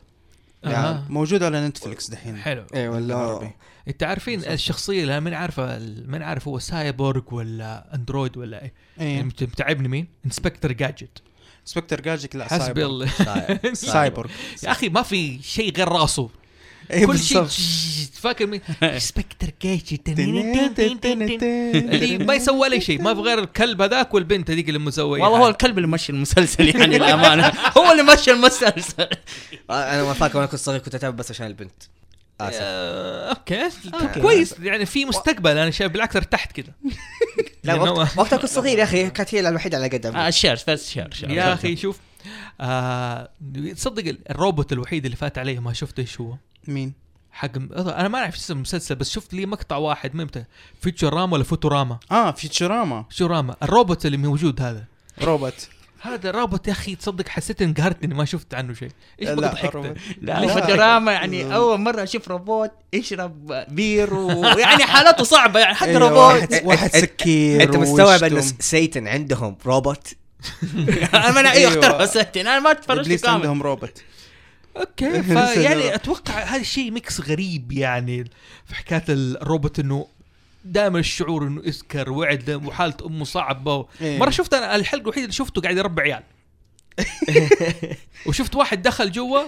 [0.71, 2.37] يعني موجود على نتفلكس دحين.
[2.37, 2.65] حلو.
[2.73, 3.51] أيوه ولا بالعربي.
[3.87, 9.23] انت عارفين الشخصية اللي من عارفة من عارف هو سايبورغ ولا android ولا إيه؟ إيه.
[9.23, 11.21] مت- متعبني مين؟ انسبكتر جاجت.
[11.65, 13.07] انسبكتر جاجت لا حسبي cyborg.
[13.73, 14.29] cyborg.
[14.63, 16.29] يا أخي ما في شيء غير راسه.
[16.89, 17.47] كل شيء
[18.41, 24.67] مين؟ انسبكتر جاجت اللي ما يسوى ولا شيء ما في غير الكلب هذاك والبنت هذيك
[24.67, 25.21] اللي مسوية.
[25.21, 27.47] والله هو الكلب اللي مشي المسلسل يعني الامانه
[27.77, 29.07] هو اللي مشي المسلسل.
[29.69, 31.83] آه، أنا ما فاكر وأنا كنت صغير كنت اتابع بس عشان البنت.
[32.41, 32.59] آسف.
[32.61, 33.69] آه، أوكي.
[33.93, 34.21] أوكي.
[34.21, 36.73] كويس يعني في مستقبل أنا شايف بالعكس ارتحت كذا
[37.63, 37.73] لا
[38.17, 41.31] وقتها كنت صغير يا أخي كانت هي الوحيدة على قدم آه الشير بس شير شير
[41.31, 41.99] يا أخي شوف
[42.61, 43.29] آه
[43.75, 46.35] تصدق الروبوت الوحيد اللي فات عليه ما شفته إيش هو.
[46.69, 46.93] مين؟
[47.31, 50.43] حق أنا ما أعرف اسم المسلسل بس شفت لي مقطع واحد متى
[50.81, 54.83] Futurama ولا Futurama؟ آه Futurama Futurama الروبوت اللي موجود هذا.
[55.21, 55.67] روبوت.
[56.01, 58.89] هذا الروبوت يا أخي تصدق حسيت انقهرت إني ما شفت عنه شيء.
[59.21, 59.75] إيش بك لا، ضحكت.
[60.21, 60.47] لا لا.
[60.47, 66.61] Futurama يعني أول مرة أشوف روبوت يشرب beer ويعني حالاته صعبة يعني حتى أيوة، روبوت.
[66.63, 68.41] واحد, سكير أنت مستوعب أن.
[68.59, 70.07] Satan عندهم روبوت؟
[71.13, 71.51] أنا أيوه.
[71.51, 71.69] أيوة.
[71.85, 73.35] اختار حسيت أنا ما اتفرجت إبليس كامل.
[73.35, 74.01] عندهم روبوت.
[74.79, 78.23] okay فيعني أتوقع هذا الشيء mix غريب يعني
[78.65, 80.07] في حكاية الروبوت إنه
[80.65, 84.19] دائما الشعور إنه اسكر وعد وحالة أمه صعبة إيه.
[84.19, 86.23] مرة شفت أنا الحلقة الوحيدة اللي شفته قاعد يربي عيال
[88.27, 89.41] وشفت واحد دخل جوا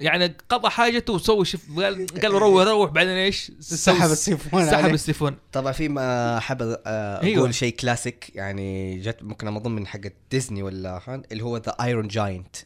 [0.00, 4.94] يعني قضى حاجته وسوي شف قال قال روح روح بعدين إيش؟ سحب السيفون سحب.
[4.94, 7.50] السيفون طبعا في ما حاب آه، أقول أيوة.
[7.50, 12.56] شيء كلاسيك يعني جت ممكن أظن من حق ديزني ولا اللي هو ذا Iron Giant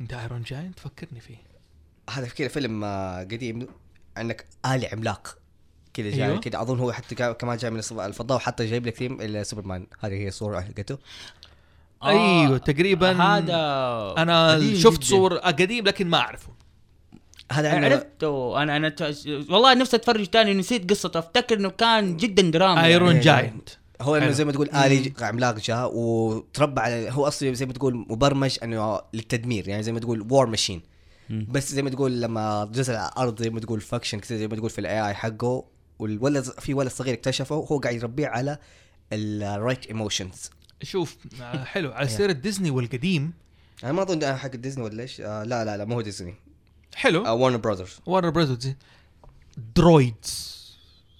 [0.00, 1.36] انت Iron Giant فكرني فيه.
[2.10, 3.66] هذا كذا فيلم آه، قديم
[4.16, 5.38] عندك آلي عملاق.
[5.94, 6.40] كذا جاي أيوه.
[6.40, 10.12] كذا أظن هو حتى كمان جاي من الفضاء وحتى جايب لك theme ال Superman هذه
[10.12, 10.98] هي صورة حقته
[12.04, 13.54] أيوه تقريبا هذا
[14.18, 15.06] أنا شفت جداً.
[15.06, 16.52] صور قديم لكن ما أعرفه.
[17.52, 18.62] هذا عنده عرفته.
[18.62, 18.94] أنا أنا
[19.50, 21.18] والله نفسي اتفرج تاني نسيت قصته.
[21.18, 22.84] أفتكر إنه كان جدا دراما.
[22.84, 23.68] Iron يعني- Giant
[24.00, 24.30] هو إنه.
[24.30, 28.58] زي ما تقول آلي ج- عملاق جاء وتربى على هو أصلا زي ما تقول مبرمج
[28.62, 30.82] إنه للتدمير يعني زي ما تقول war machine.
[31.30, 32.40] بس زي ما تقول لما
[32.88, 35.64] على الأرض زي malfunction كذا زي ما تقول في ال AI حقه
[35.98, 38.58] والولد في ولد صغير اكتشفه هو قاعد يربيه على
[39.12, 40.50] ال right emotions
[40.82, 43.32] شوف آه، حلو على سيرة ديزني والقديم.
[43.84, 46.34] أنا ما أظن حق ديزني ولا إيش آه لا لا لا ما هو ديزني.
[46.94, 47.22] حلو.
[47.42, 48.72] Warner Brothers Warner Brothers
[49.76, 50.56] droids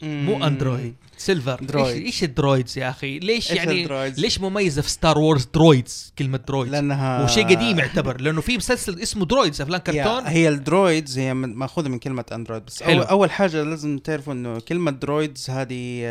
[0.02, 0.46] مو.
[0.46, 1.58] android سيلفر.
[1.62, 1.96] droid.
[1.96, 6.12] إيش ال droids يا أخي؟ ليش يعني ال droids؟ ليش مميزه في Star Wars droids؟
[6.18, 6.72] كلمة droids.
[6.72, 10.26] لأنها وشيء قديم يعتبر لأنه في مسلسل اسمه Droids أفلام كرتون.
[10.26, 13.02] هي ال droids هي مأخوذة من كلمة android بس حلو.
[13.02, 16.02] أول, اول حاجة لازم تعرفوا إنه كلمة droids هذه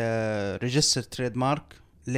[0.62, 1.62] registered trademark
[2.06, 2.12] ل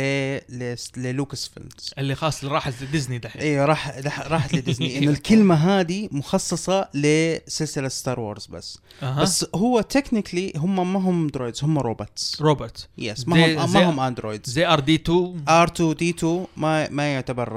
[0.49, 3.43] ل- ل Lucas Films اللي خاص اللي راحت ديزني دحين.
[3.43, 4.89] أيوه راح راح- راحت لديزني.
[4.99, 8.79] انه الكلمة هذه مخصصة لسلسلة Star Wars بس.
[9.03, 9.23] أها.
[9.23, 14.01] بس هو technically هم ما هم droids هم robots robot yes ما هم ما هم
[14.01, 17.53] androids زي R D 2 R 2 D 2 ما ما يعتبر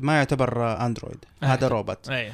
[0.00, 1.68] ما يعتبر android هذا.
[1.68, 2.28] روبوت أي.
[2.28, 2.32] آه،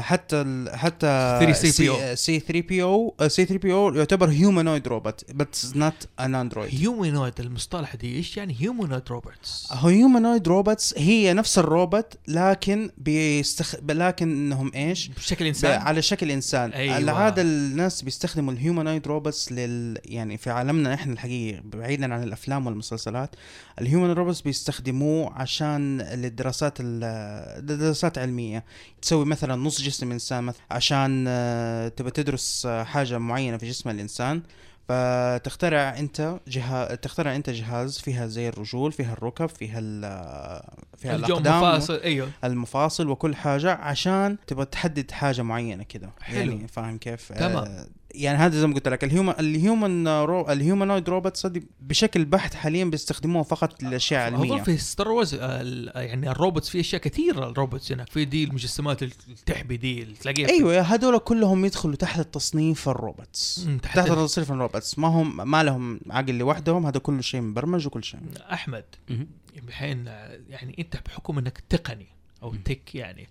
[0.00, 2.14] حتى ال حتى 3CPO.
[2.14, 6.70] C 3 P O C 3 P O يعتبر humanoid robot بس not an android
[6.80, 13.74] هيومانويد المصطلح دي إيش يعني humanoid robots humanoid robots هي نفس الروبوت لكن بيستخ...
[13.90, 16.98] لكن انهم إيش؟ بشكل ب- إنسان على شكل إنسان أيوة.
[16.98, 22.66] العادة الناس بيستخدموا ال humanoid robots لل يعني في عالمنا إحنا الحقيقي بعيدا عن الأفلام
[22.66, 23.30] والمسلسلات
[23.80, 28.64] ال humanoid robots بيستخدموه عشان للدراسات ال- لدراسات علميه
[29.02, 33.90] تسوي مثلا نص جسم إنسان مثلا عشان آه، تبى تدرس آه، حاجة معينة في جسم
[33.90, 34.42] الإنسان
[34.88, 40.00] فتخترع أنت جهاز تخترع أنت جهاز فيها زي الرجول فيها الركب فيها ال...
[40.98, 46.38] فيها الجو الأقدام مفاصل أيوه المفاصل وكل حاجة عشان تبغى تحدد حاجة معينة كده حلو.
[46.38, 47.56] يعني فاهم كيف تمام.
[47.56, 51.46] آه يعني هذا زي ما قلت لك ال human ال human ro ال humanoid robots
[51.80, 54.62] بشكل بحت حاليا بيستخدموها فقط للاشياء اظن علمية.
[54.62, 59.02] في Star Wars يعني ال robots في أشياء كثيرة ال robots هناك في دي المجسمات
[59.02, 63.68] التحبي دي اللي تلاقيها في- أيوه هذول كلهم يدخلوا تحت تصنيف ال robots.
[63.82, 64.98] تحت تحت ال- تصنيف ال robots.
[64.98, 68.20] ما هم ما لهم عقل لوحدهم هذا كل شيء مبرمج وكل شيء.
[68.52, 69.26] أحمد مهم.
[69.68, 70.06] الحين
[70.48, 72.06] يعني أنت بحكم إنك تقني
[72.44, 73.28] أو tech يعني.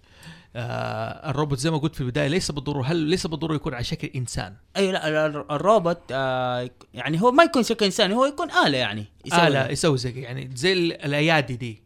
[0.55, 4.09] آه الروبوت زي ما قلت في البداية ليس بالضرورة هل ليس بالضرورة يكون على شكل
[4.15, 8.51] إنسان؟ أي لا ال- ال- الروبوت آه يعني هو ما يكون شكل انساني هو يكون
[8.51, 11.81] آلة يعني يسوي آلة يسوي زي يعني زي ال- الأيادي دي.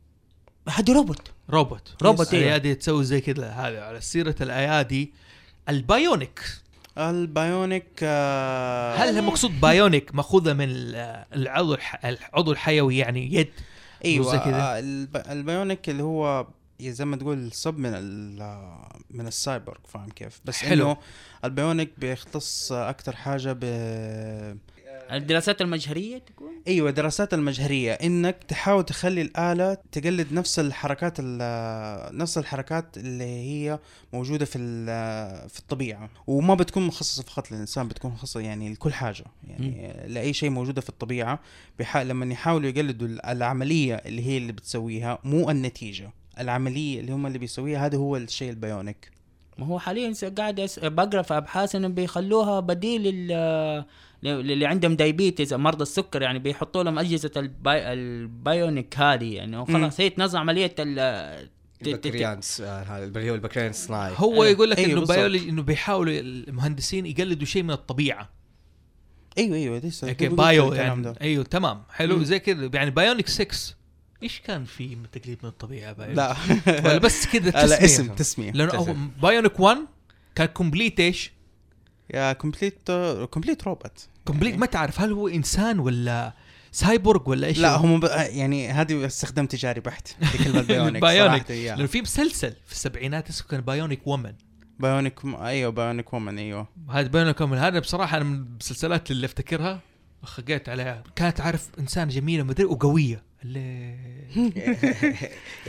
[0.69, 1.21] هذه روبوت.
[1.49, 1.95] روبوت.
[2.01, 2.39] روبوت، إيه.
[2.41, 3.49] الأيادي تسوي زي كذا.
[3.49, 5.13] هذا على سيرة الأيادي.
[5.69, 6.39] ال bionic.
[6.97, 13.49] ال bionic آه هل مقصود bionic مأخوذة من ال- العضو العضو الحيوي يعني يد؟
[14.05, 14.35] أيوه.
[14.35, 15.17] آه، الب...
[15.29, 16.47] ال bionic اللي هو
[16.81, 18.37] زي ما تقول sub من ال...
[19.11, 20.85] من السايبورغ فاهم كيف؟ بس حلو.
[20.91, 20.97] إنه
[21.45, 23.63] ال bionic بيختص أكثر حاجة ب
[25.11, 27.91] الدراسات المجهرية تكون؟ أيوه دراسات المجهرية.
[27.93, 33.79] إنك تحاول تخلي الآلة تقلد نفس الحركات ال- نفس الحركات اللي هي
[34.13, 36.09] موجودة في ال- في الطبيعة.
[36.27, 39.23] وما بتكون مخصصة فقط للإنسان بتكون مخصصة يعني لكل حاجة.
[39.47, 41.39] يعني لأي شيء موجودة في الطبيعة
[41.79, 41.97] بح...
[41.97, 46.11] لما يحاولوا يقلدوا ال- العملية اللي هي اللي بتسويها مو النتيجة.
[46.39, 49.11] العملية اللي هم اللي بيسويها هذا هو الشيء ال bionic
[49.57, 53.83] ما هو حاليا قاعد أس- بقرأ في أبحاث انهم بيخلوها بديل لل
[54.23, 57.93] اللي عندهم diabetes مرضى السكر يعني بيحطوا لهم أجهزة الباي...
[57.93, 60.95] ال bionic هذه يعني خلاص هي تنظم عملية ال
[61.45, 64.47] ت- ت- ت- البكتيريانس آه، هذا اللي هو البكتيريان الصناعي هو أيوة.
[64.47, 65.05] يقول لك أيوة إنه.
[65.15, 68.29] بيولوجي إنه بيحاولوا المهندسين يقلدوا شيء من الطبيعة
[69.37, 71.13] أيوه أيوه okay bio يعني.
[71.21, 72.23] أيوه تمام حلو.
[72.23, 73.75] زي كذا يعني Bionic 6
[74.23, 76.35] إيش كان في من تقليد من الطبيعة bionic لا.
[76.67, 78.71] ولا بس كذا لا تسمية اسم تسمية لأنه.
[78.71, 79.77] أول bionic 1
[80.35, 81.31] كان complete إيش؟
[82.13, 82.91] يا complete
[83.31, 86.33] complete robot complete ما تعرف هل هو إنسان ولا
[86.71, 88.03] سايبورغ ولا إيش لا هو؟ هم ب...
[88.15, 91.01] يعني هذه استخدام تجاري بحت لكلمه bionic.
[91.01, 91.51] bionic.
[91.51, 94.33] لأنه في مسلسل في السبعينات اسمه كان Bionic Woman.
[94.79, 96.67] Bionic أيوه Bionic Woman أيوه.
[96.89, 99.79] هذا بينكم هذا بصراحة أنا من المسلسلات اللي أفتكرها
[100.23, 101.03] خقيت عليها.
[101.15, 103.23] كانت عارف انسانه جميلة مدري وقوية.
[103.45, 103.97] يا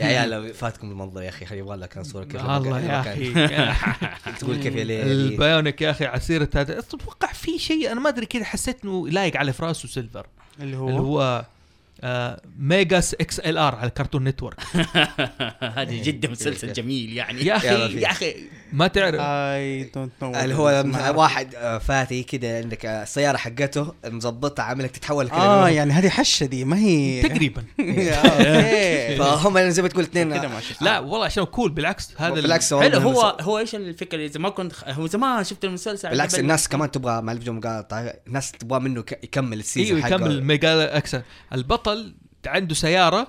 [0.05, 3.33] عيال فاتكم المنظر يا أخي يبغى لك كان صورة كيف الله يا أخي.
[4.39, 5.11] تقول كيف يا ليلي.
[5.11, 6.79] ال Bionic يا أخي عسيرة هذا.
[6.79, 10.27] أتوقع في شيء أنا ما أدري كذا حسيت إنه لايق على فراس وسيلفر
[10.59, 11.45] اللي هو, اللي هو
[12.59, 14.59] Megas XLR على Cartoon Network.
[15.77, 17.45] هذه جدا مسلسل جميل يعني.
[17.45, 17.99] يا أخي.
[17.99, 18.35] يا أخي
[18.73, 19.19] ما تعرف.
[19.19, 20.83] I don't know اللي هو
[21.15, 25.69] واحد آه، fatty كده عندك آه، السيارة حقته مظبطها عاملك تتحول كده آه.
[25.69, 27.63] يعني هذه حشة دي ما هي تقريبا.
[27.79, 30.27] آه، فهم زي ما تقول اثنين.
[30.27, 34.49] ما لا والله عشان cool بالعكس هذا ال- بالعكس هو هو إيش الفكرة إذا ما
[34.49, 39.03] كنت هو زمان شفت المسلسل بالعكس الناس كمان تبغى معلش جو مقاطع الناس تبغى منه
[39.23, 40.15] يكمل ال season إيوه حقه.
[40.15, 41.21] يكمل Megas XLR
[41.53, 41.88] البطل
[42.47, 43.27] عنده سيارة.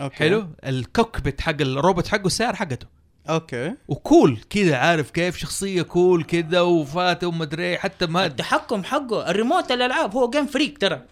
[0.00, 0.16] Okay.
[0.16, 2.86] حلو؟ ال cockpit حق الروبوت حقه السيارة حقته.
[3.28, 3.74] أوكي.
[3.88, 9.30] و cool كذا عارف كيف؟ شخصية cool كذا و fatty ومدري حتى ما التحكم حقه
[9.30, 11.02] الريموت الألعاب هو game freak ترى.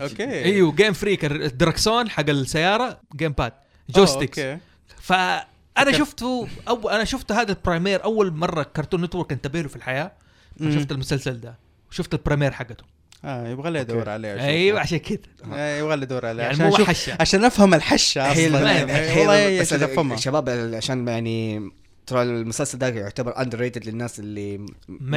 [0.00, 0.44] Okay.
[0.44, 3.52] إيوه game freak الدركسون حق السيارة game pad
[3.90, 4.58] joysticks okay.
[5.00, 9.76] فأنا شفته أو أنا شفت هذا ال premiere أول مرة Cartoon Network انتبه له في
[9.76, 10.12] الحياة.
[10.60, 11.58] شفت المسلسل ده
[11.90, 12.84] وشفت ال premiere حقته.
[13.24, 14.34] آه يبغى لي ادور عليه.
[14.44, 15.18] أيوه عشان كذا.
[15.52, 18.72] آه، يبغى لي ادور عليه يعني عشان حشه عشان افهم الحشة هي أصلا.
[18.72, 21.70] يعني هي والله بس بس افهمها الشباب عشان يعني
[22.06, 24.66] ترى المسلسل ده يعتبر underrated للناس اللي ما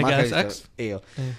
[0.02, 1.02] Megas X؟ أيوه.
[1.20, 1.34] إيه.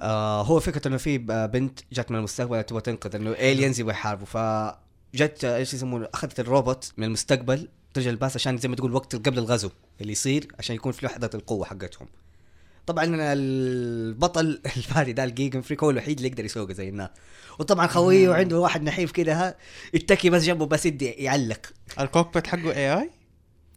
[0.00, 3.92] آه هو فكرة إنه في ب- بنت جت من المستقبل تبغى تنقذ إنه aliens يبغى
[3.92, 4.26] يحاربوا.
[4.26, 8.94] فجت آه، إيش يسمونه؟ أخذت الروبوت من المستقبل ترجع ال past عشان زي ما تقول
[8.94, 12.08] وقت قبل الغزو اللي يصير عشان يكون في لحظة القوة حقتهم.
[12.86, 17.08] طبعا البطل ال fatty ده ال game freak هو الوحيد اللي يقدر يسوقه زي الناس.
[17.58, 19.54] وطبعا خويه وعنده واحد نحيف كده ها
[19.94, 21.66] يتكي بس جنبه بس يدي يعلق.
[22.00, 23.10] ال cockpit حقه اي اي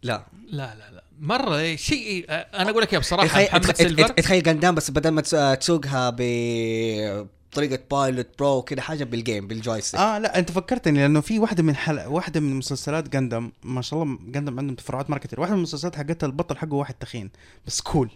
[0.02, 0.26] لا.
[0.48, 1.04] لا لا لا.
[1.20, 4.08] مرة إيه، شيء أنا أقول لك يا بصراحة تخيل محمد تخيل- سيلفر.
[4.08, 9.58] تخيل Gundam بس بدل ما تس- تسوقها بطريقة pilot pro كده حاجة بال game بال
[9.58, 13.82] joystick آه لا أنت فكرتني لأنه في واحدة من حلقة واحدة من مسلسلات Gundam ما
[13.82, 17.30] شاء الله Gundam عندهم تفرعات مره كثير واحدة من المسلسلات حقتها البطل حقه واحد تخين
[17.66, 18.10] بس cool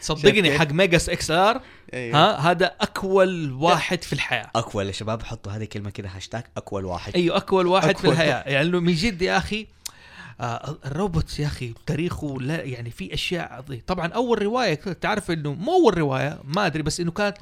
[0.00, 1.60] صدقني؟ حق Megas XLR
[1.94, 2.16] أيوه.
[2.18, 6.84] ها هذا اكول واحد في الحياة اكول يا شباب حطوا هذه الكلمة كده هاشتاج اكول
[6.84, 8.10] واحد أيوه اكول واحد في أكول.
[8.10, 9.66] الحياة يعني من جد يا أخي
[10.40, 15.52] آه الروبوت يا أخي تاريخه لا يعني في أشياء عظيمة طبعا أول رواية تعرف إنه
[15.54, 17.36] مو أول رواية ما أدري بس إنه كانت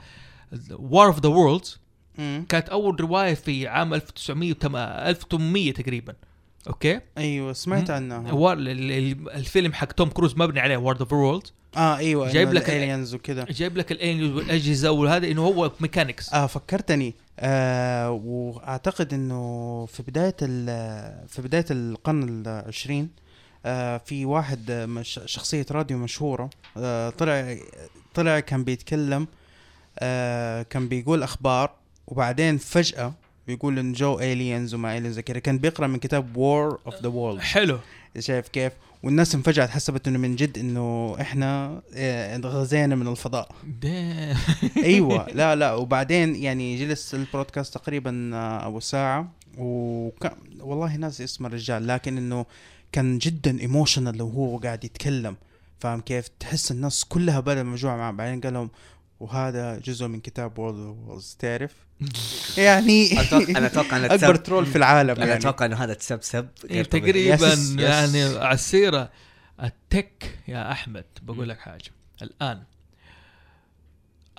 [0.72, 1.78] War of the Worlds.
[2.48, 4.54] كانت أول رواية في عام 1900
[5.08, 6.14] 1800 تقريبا
[6.68, 8.52] Okay؟ أيوه سمعت عنها.
[8.92, 11.46] ال- الفيلم حق توم كروز مبني عليه War of Worlds
[11.76, 15.42] آه أيوه جايب لك ال- ال aliens وكذا جايب لك ال aliens والأجهزة وهذا إنه
[15.44, 17.14] هو mechanics آه فكرتني.
[17.40, 23.08] آه وأعتقد إنه في بداية ال- في بداية القرن العشرين
[23.66, 27.56] آه في واحد آه، مش شخصية راديو مشهورة آه طلع
[28.14, 29.26] طلع كان بيتكلم
[29.98, 31.70] آه كان بيقول أخبار
[32.06, 33.12] وبعدين فجأة
[33.48, 35.38] بيقول إن جو aliens وما aliens كذا.
[35.38, 37.78] كان بيقرأ من كتاب War of the Worlds حلو.
[38.18, 38.72] شايف كيف.
[39.02, 43.48] والناس انفجعت حسبت إنه من جد إنه إحنا آه، غزينا من الفضاء.
[44.76, 45.26] أيوه.
[45.38, 45.74] لا لا.
[45.74, 49.32] وبعدين يعني جلس البودكاست تقريبا آه، أبو ساعة.
[49.58, 52.46] وكان والله ناسي اسم الرجال لكن إنه
[52.92, 55.36] كان جدا emotional وهو قاعد يتكلم.
[55.78, 58.12] فاهم كيف؟ تحس الناس كلها بدأ مجموعة معه.
[58.12, 58.70] بعدين قال لهم
[59.20, 61.74] وهذا جزء من كتاب وورلد تعرف
[62.58, 66.48] يعني أتوقع- أنا أتوقع أن أكبر ترول في العالم أنا يعني أتوقع إنه هذا تسبسب
[66.70, 66.82] إيه.
[66.82, 67.54] تقريبا.
[67.78, 69.10] يعني على السيرة
[69.62, 71.90] التك يا أحمد بقول لك حاجة
[72.22, 72.62] الآن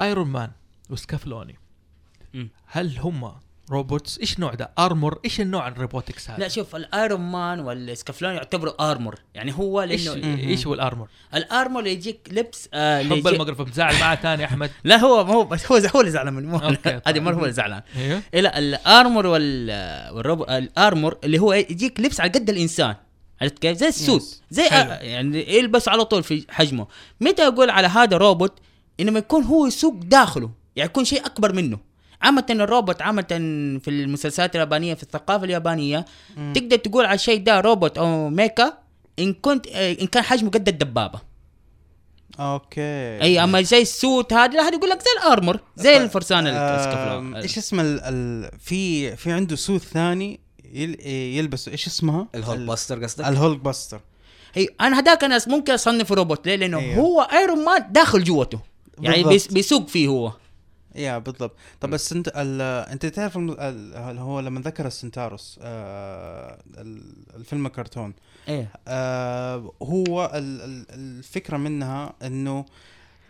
[0.01, 0.51] ايرون مان
[0.89, 1.55] وسكافلوني.
[2.65, 3.31] هل هم
[3.71, 8.91] روبوتس إيش نوع ده؟ ارمور إيش النوع الروبوتكس هذا؟ لا شوف الايرون مان والسكافلون يعتبروا
[8.91, 13.27] ارمور يعني هو إيش لأنه إيش هو الارمور ال armor اللي يجيك لبس آه حب
[13.27, 14.71] الميكروفون مزعل معاه ثاني أحمد.
[14.83, 17.23] لا هو ما هو بس هو هو اللي زعلان مو okay، هذه طيب.
[17.23, 17.81] مرة هو اللي زعلان.
[17.95, 19.69] أيوه إيه لا ال armor وال
[20.13, 22.95] والروبو ال armor اللي هو يجيك لبس على قد الإنسان.
[23.41, 24.41] عرفت كيف؟ زي ال suit.
[24.49, 24.67] زي.
[24.67, 26.87] آه يعني يلبس على طول في حجمه.
[27.21, 28.59] متى أقول على هذا روبوت
[28.99, 31.88] انما يكون هو يسوق داخله؟ يعني يكون شيء أكبر منه.
[32.21, 33.27] عامة الروبوت عامة
[33.83, 36.05] في المسلسلات اليابانية في الثقافة اليابانية
[36.37, 36.53] مم.
[36.53, 38.73] تقدر تقول على الشيء ده روبوت أو mecha
[39.19, 41.19] إن كنت آه، إن كان حجمه قد الدبابة
[42.39, 45.93] okay أي أما زي ال suit هذا لا هذا يقول لك زي ال armor زي
[45.93, 47.99] طيب، الفرسان ال Escaflowne إيش اسم ال...
[48.03, 48.51] ال...
[48.59, 50.39] في في عنده suit ثاني
[50.73, 51.07] يل...
[51.07, 54.01] يلبسه إيش اسمها؟ الهولك ال- Buster قصدك؟ ال Hulkbuster
[54.53, 56.95] هي أنا هذاك أنا ممكن أصنفه روبوت ليه؟ لأنه أيوه.
[56.95, 58.59] هو Iron Man داخل جوته
[59.01, 59.53] يعني بالضبط.
[59.53, 60.31] بيسوق فيه هو
[60.95, 61.89] يا بالضبط طب.
[61.89, 62.61] بس أنت ال...
[62.91, 63.93] أنت تعرف الم- ال...
[63.95, 66.57] ال- هو لما ذكر السنتاروس آه...
[66.77, 68.13] ال- الفيلم الكرتون
[68.47, 69.71] إيه آه...
[69.83, 70.61] هو ال...
[70.61, 72.65] ال- الفكرة منها إنه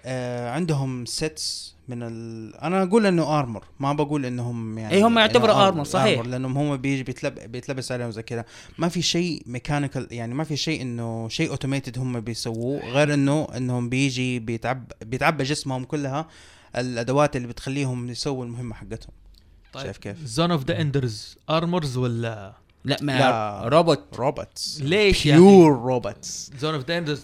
[0.05, 0.49] آه...
[0.49, 2.55] عندهم سيتس من ال...
[2.57, 6.21] أنا أقول إنه ارمر ما بقول إنهم يعني إيه، هم يعتبروا armor، صحيح.
[6.25, 7.39] لأنهم هم بيجي بيتلب...
[7.51, 8.45] بيتلبس عليهم زي كذا
[8.77, 13.47] ما في شيء ميكانيكال يعني ما في شيء إنه شيء اوتوميتد هم بيسووه غير إنه
[13.57, 16.27] إنهم بيجي بيتعب بيتعبى جسمهم كلها
[16.77, 19.13] الأدوات اللي بتخليهم يسووا المهمة حقتهم.
[19.73, 22.53] شايف كيف؟ Zone of the Enders armors ولا؟
[22.85, 23.61] لا ما لا.
[23.67, 27.23] robot robots ليش يا أخي؟ pure robots Zone of the Enders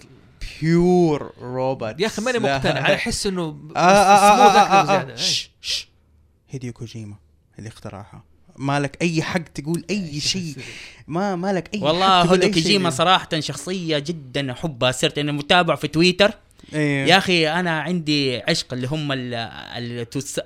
[0.62, 2.80] pure robots يا أخي ماني مقتنع.
[2.80, 3.42] أنا أحس إنه
[3.76, 5.02] آه آه آه آه آه.
[5.02, 5.16] آه إيه.
[6.50, 7.16] هيديو كوجيما
[7.60, 8.24] اللي اخترعها.
[8.58, 10.56] مالك أي حق تقول أي شيء.
[11.08, 12.52] ما مالك أي والله هدو.
[12.52, 14.92] كوجيما صراحة شخصية جدا أحبها.
[14.92, 16.32] صرت أنا متابع في تويتر.
[16.74, 17.06] إيه.
[17.08, 19.10] يا أخي أنا عندي عشق اللي هم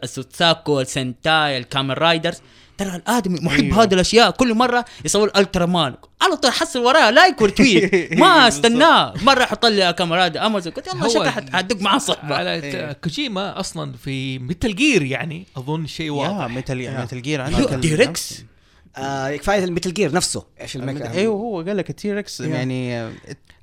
[0.04, 2.38] السوتساكو السنتاي الكامل رايدرز.
[2.78, 3.84] ترى الآدمي محب أيوه.
[3.84, 4.32] هذه الأشياء.
[4.32, 9.14] كل مرة يصور الترا مان على طول حصل وراه لايك وتويت ما استناه.
[9.24, 10.46] مرة يحط لي كامل رايدر.
[10.46, 12.36] أمازون قلت والله هو شكلها حدق معاه صحبة.
[12.36, 12.62] على.
[12.62, 17.00] ت- كوجيما أصلا في ميتال جير يعني أظن شيء يا واضح ميتال يا.
[17.02, 18.44] ميتال جير يو، عندك ديركس
[18.98, 20.46] آه كفاية الميتل جير نفسه.
[20.62, 22.40] إيش أيوه هو قال لك ال T-Rex.
[22.42, 23.10] يعني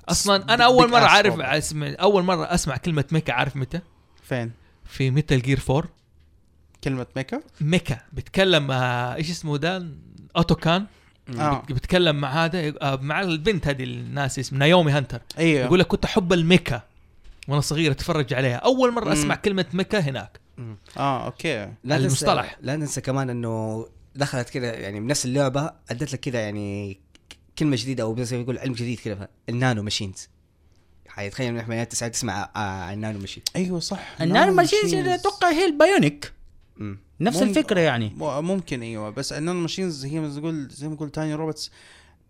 [0.09, 1.39] أصلا أنا أول مرة عارف.
[1.39, 3.79] اسمع أول مرة أسمع كلمة mecha عارف متى؟
[4.23, 4.51] فين؟
[4.85, 5.83] في Metal Gear 4
[6.83, 7.97] كلمة mecha؟ mecha.
[8.13, 9.87] بيتكلم آه، إيش اسمه ده؟
[10.37, 10.85] Otacon
[11.39, 15.21] آه بت- بيتكلم مع هذا آه، مع البنت هذه الناس اسمها Naomi Hunter.
[15.37, 15.65] أيوه.
[15.65, 16.81] يقول لك كنت أحب ال mecha
[17.47, 18.55] وأنا صغير أتفرج عليها.
[18.55, 19.11] أول مرة مم.
[19.11, 20.39] اسمع كلمة mecha هناك.
[20.97, 21.71] آه okay.
[21.83, 22.57] لا المصطلح.
[22.61, 23.85] لا ننسى كمان إنه
[24.15, 26.99] دخلت كذا يعني بنفس اللعبة أدت لك كذا يعني
[27.59, 30.29] كلمة جديدة أو ما يقول علم جديد كذا ال nano machines
[31.07, 34.79] حيتخيل من إحنا تسعة تسمع آه عن ال nano machine أيوه صح ال nano machine
[34.83, 35.07] machines.
[35.07, 36.33] أتوقع هي ال bionic.
[37.19, 40.87] نفس مم- الفكرة يعني ممكن أيوه بس ال nano machines هي زي ما تقول زي
[40.87, 41.71] ما تقول tiny robots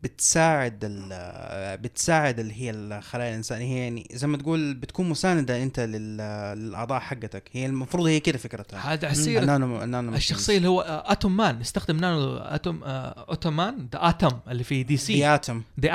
[0.04, 3.66] بتساعد ال بتساعد اللي هي الخلايا الإنسانية.
[3.76, 6.18] هي يعني زي ما تقول بتكون مساندة أنت لل-
[6.58, 7.44] للأعضاء حقتك.
[7.52, 8.94] هي المفروض هي كده فكرتها.
[8.94, 14.40] هذا النانو النانو الشخصية اللي هو اتوم مان استخدم نانو اتوم آه، اوتومان ذا اتوم
[14.48, 15.36] اللي في دي سي ذا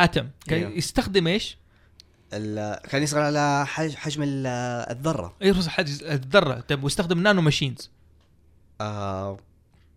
[0.05, 0.71] اتوم كان أيوه.
[0.71, 1.57] يستخدم إيش؟
[2.33, 4.47] ال- كان يصغر على حج- حجم ال-
[4.97, 5.35] الذرة.
[5.41, 6.61] يرفض حاجز الذرة.
[6.61, 7.91] طيب واستخدم نانو ماشينز.
[8.81, 9.39] آه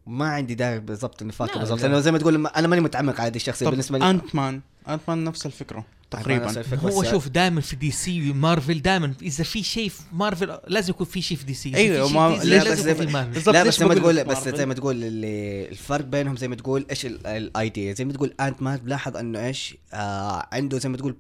[0.08, 1.88] ما عندي داعي بالضبط إني فاكر لا، بالضبط لا.
[1.88, 4.10] لأنه زي ما تقول أنا ماني متعمق على هذه الشخصية بالنسبة لي.
[4.10, 5.86] انت مان انت مان نفس الفكرة.
[6.12, 10.90] تقريبا هو شوف دائما في دي سي مارفل دائما إذا في شيء في مارفل لازم
[10.90, 11.72] يكون في شيء في دي سي.
[11.72, 13.32] شيء ما- لازم بس يكون في ما- مارفل.
[13.32, 16.56] بالضبط لا بس زي ما تقول بس؟ زي ما تقول اللي الفرق بينهم زي ما
[16.56, 20.98] تقول إيش ال idea زي ما تقول Ant-Man بلاحظ إنه إيش آه عنده زي ما
[20.98, 21.16] تقول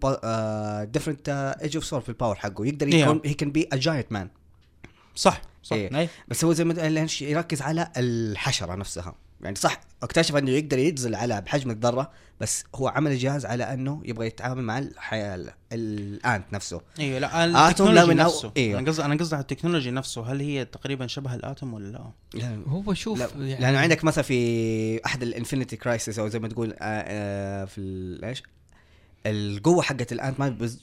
[0.92, 2.66] different age of سور في ال power حقه.
[2.66, 4.30] يقدر يكون هي can be a giant man
[5.16, 6.00] صح صح إيه.
[6.00, 6.10] أي.
[6.28, 6.74] بس هو زي ما
[7.22, 12.12] يركز على الحشرة نفسها يعني صح اكتشف إنه يقدر ينزل على بحجم الذرة
[12.42, 17.20] بس هو عمل الجهاز على إنه يبغى يتعامل مع الحياة ال- ال ant نفسه أيوه
[17.20, 18.80] لا ال technology نفسه أيوه.
[18.80, 22.12] أنا قصدي أنا قصدي على ال technology نفسه هل هي تقريبا شبه ال Atom ولا
[22.34, 26.48] لا؟ هو شوف لا يعني لأنه عندك مثلا في أحد الإنفينيتي كرايسيس أو زي ما
[26.48, 27.82] تقول آه آه في
[28.24, 28.44] إيش
[29.26, 30.80] القوة حقت الآنت بز-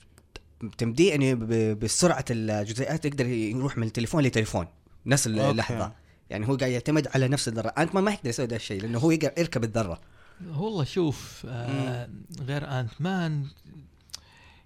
[0.79, 4.67] تمديه ب- بسرعة الجزيئات يقدر يروح من تليفون لتليفون
[5.07, 5.51] نفس أوكي.
[5.51, 5.93] اللحظة.
[6.31, 7.69] يعني هو قاعد يعتمد على نفس الذرة.
[7.69, 10.01] أنت ما يقدر يسوي ده الشيء لأنه هو يقدر يركب الذرة.
[10.57, 12.09] والله شوف آه
[12.41, 13.47] غير انت مان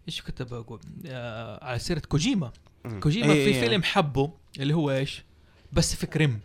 [0.08, 2.52] إيش كنت بقول آه على سيرة كوجيما.
[2.84, 3.00] مم.
[3.00, 3.68] كوجيما إيه في إيه.
[3.68, 4.30] فيلم حبه
[4.60, 5.22] اللي هو إيش؟
[5.72, 6.40] Pacific Rim.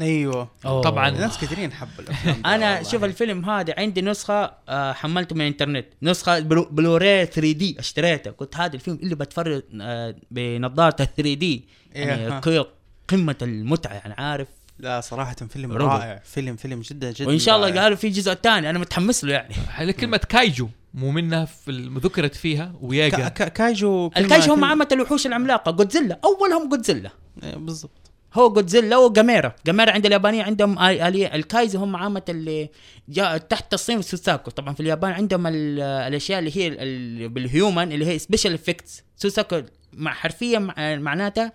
[0.00, 0.48] أيوه.
[0.66, 0.82] أوه.
[0.82, 1.10] طبعاً.
[1.10, 2.82] ناس كثيرين حبوا الأفلام أنا.
[2.82, 5.86] شوف الفيلم هذا عندي نسخة آه حملته من الإنترنت.
[6.02, 8.30] نسخة Blu Blu-ray 3D اشتريته.
[8.30, 11.64] قلت هذا الفيلم اللي بتفرج آه بنظارة 3D.
[11.96, 12.04] إيه.
[12.06, 12.64] يعني
[13.08, 14.48] قمة المتعة يعني عارف.
[14.78, 15.92] لا صراحة فيلم روبوت.
[15.98, 16.22] رائع.
[16.24, 17.80] فيلم فيلم جدا جدا وإن شاء الله.
[17.82, 18.70] قالوا في جزء ثاني.
[18.70, 19.54] أنا متحمس له يعني.
[19.74, 24.64] هذه كلمة kaiju مو منها في ذكرت فيها وياجا كا- كايجو كلمة- الكايش هم كلمة-
[24.64, 26.20] عامه الوحوش العملاقة جودزيلا.
[26.24, 27.10] أولهم جودزيلا.
[27.42, 28.05] إيه، بالضبط.
[28.36, 31.34] هو جودزيلا وجاميرا جاميرا عند اليابانيين عندهم آل- آلية.
[31.34, 32.68] الكايزو هم عامة اللي
[33.08, 34.50] جاء تحت تصميم سوساكو.
[34.50, 39.02] طبعا في اليابان عندهم ال- الأشياء اللي هي ال- ال- بالهيومن اللي هي سبيشال افكتس
[39.16, 39.62] سوساكو
[39.92, 41.52] مع حرفيا مع- معناتها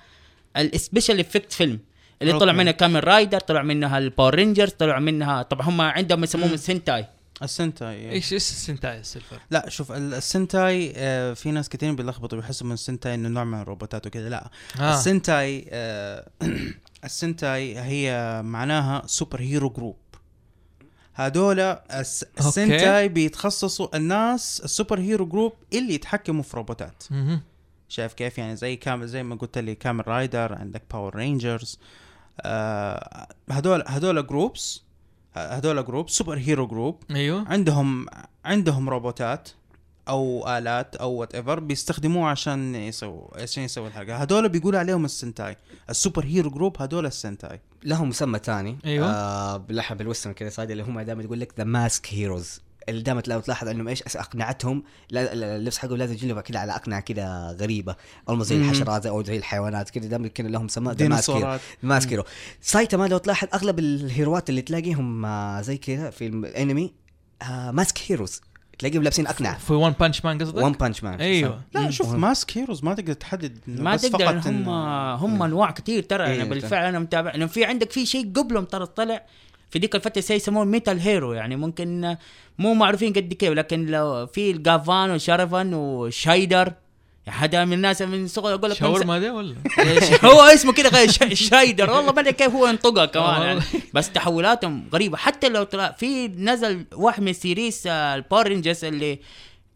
[0.58, 1.80] السبيشال افكت فيلم
[2.22, 2.58] اللي طلع أوكي.
[2.64, 6.54] منها كامل رايدر طلع منها الباور رينجرز طلع منها طبعا هم عندهم يسموهم مم.
[7.44, 8.12] ال sentai إيه.
[8.12, 12.40] إيش إيش ال sentai السيلفر لا شوف ال- ال sentai آه في ناس كثير بيلخبطوا
[12.40, 14.94] بيحسوا من ال sentai إنه نوع من الروبوتات وكذا لا آه.
[14.94, 16.30] ال sentai آه
[17.06, 19.98] ال sentai هي معناها superhero group okay.
[22.38, 27.04] ال sentai بيتخصصوا الناس ال superhero group اللي يتحكموا في روبوتات.
[27.90, 31.80] شايف كيف يعني زي كامل زي ما قلت لي Kamen Rider عندك Power Rangers
[32.42, 34.84] آه هذول هذول groups
[35.34, 37.46] هذول group superhero group أيوه.
[37.48, 38.06] عندهم
[38.46, 39.50] عندهم روبوتات
[40.08, 45.58] أو آلات أو whatever بيستخدموه عشان يسووا عشان يسووا الحاجة هذول بيقولوا عليهم ال sentai.
[45.90, 47.60] ال superhero group هذول ال sentai.
[47.84, 49.08] لهم مسمى ثاني أيوة.
[49.08, 53.40] آه بال Western كذا اللي هم دائما يقول لك the masked heroes اللي دائما لو
[53.40, 57.96] تلاحظ انهم إيش اقنعتهم اللبس حقهم لازم يجلبها كذا على اقنعة كذا غريبة.
[58.30, 58.58] أو زي.
[58.58, 61.62] الحشرات أو زي الحيوانات كذا دائما كذا لهم hero ديناصورات.
[61.84, 62.24] masked hero
[62.62, 66.94] سايتاما لو تلاحظ أغلب ال heroات اللي تلاقيهم آه زي كذا في الانمي
[67.72, 68.42] masked heroes
[68.80, 69.58] تلاقيهم لابسين أقنعة.
[69.58, 71.62] في One Punch Man قصدك؟ One Punch Man أيوه.
[71.74, 72.22] لا شوف مهم.
[72.22, 76.36] masked heroes ما تقدر تحدد ما بس تقدر فقط هم هم أنواع كثير ترى إيه،
[76.36, 77.32] أنا بالفعل أنا متابع.
[77.32, 79.26] لأنه في عندك في شيء قبلهم ترى طلع
[79.70, 82.18] في ديك الفترة شيء يسموه metal hero يعني ممكن
[82.62, 86.74] مو معروفين قد كيف لكن لو في الجافان وشارفان وشايدر
[87.30, 89.56] هذا من الناس من صغر أقول لك شاورما ده ولا؟
[90.26, 93.42] هو اسمه كده غير شا- Shaider والله ما أدري كيف هو ينطقها كمان.
[93.42, 93.60] يعني
[93.94, 99.20] بس تحولاتهم غريبة حتى لو طلع في نزل واحد من series ال Power Rangers اللي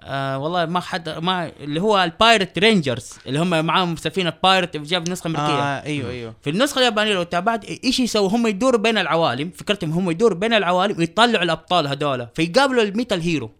[0.01, 4.77] آه والله ما حد ما اللي هو ال Pirate Rangers اللي هم معاهم سفينة pirate
[4.77, 5.45] جاب نسخة أمريكية.
[5.63, 6.33] آه أيوه أيوه.
[6.41, 10.53] في النسخة اليابانية لو تابعت إيش يسووا هم يدوروا بين العوالم فكرتهم هم يدوروا بين
[10.53, 13.51] العوالم ويطلعوا الأبطال هذول فيقابلوا ال Metal Hero.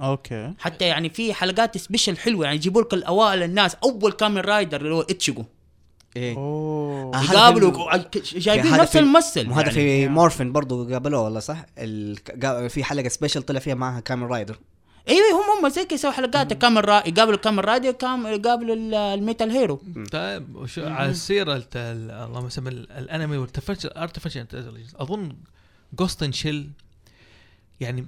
[0.00, 0.52] okay.
[0.58, 4.94] حتى يعني في حلقات special حلوة يعني يجيبوا لك الأوائل الناس أول Kamen Rider اللي
[4.94, 5.44] هو اتشيجو
[6.16, 7.16] إيه أوه.
[7.16, 7.20] آه،
[8.12, 9.48] في جايبين نفس في- الممثل.
[9.50, 9.72] وهذا يعني.
[9.72, 12.16] في Morphin برضو قابلوه والله صح؟ ال...
[12.70, 14.58] في حلقة special طلع فيها معها Kamen Rider.
[15.08, 17.02] أيوه هم هم زي كذا يسووا حلقات Kamen Ri...
[17.08, 19.82] يقابلوا Kamen Rider Kam يقابلوا ال- الميتال هيرو.
[20.12, 24.46] طيب وشو على سيرة ال- ال- اللهم سمي ال- الأنمي وال artificial
[24.96, 25.36] أظن
[25.92, 26.70] Ghost in the Shell
[27.80, 28.06] يعني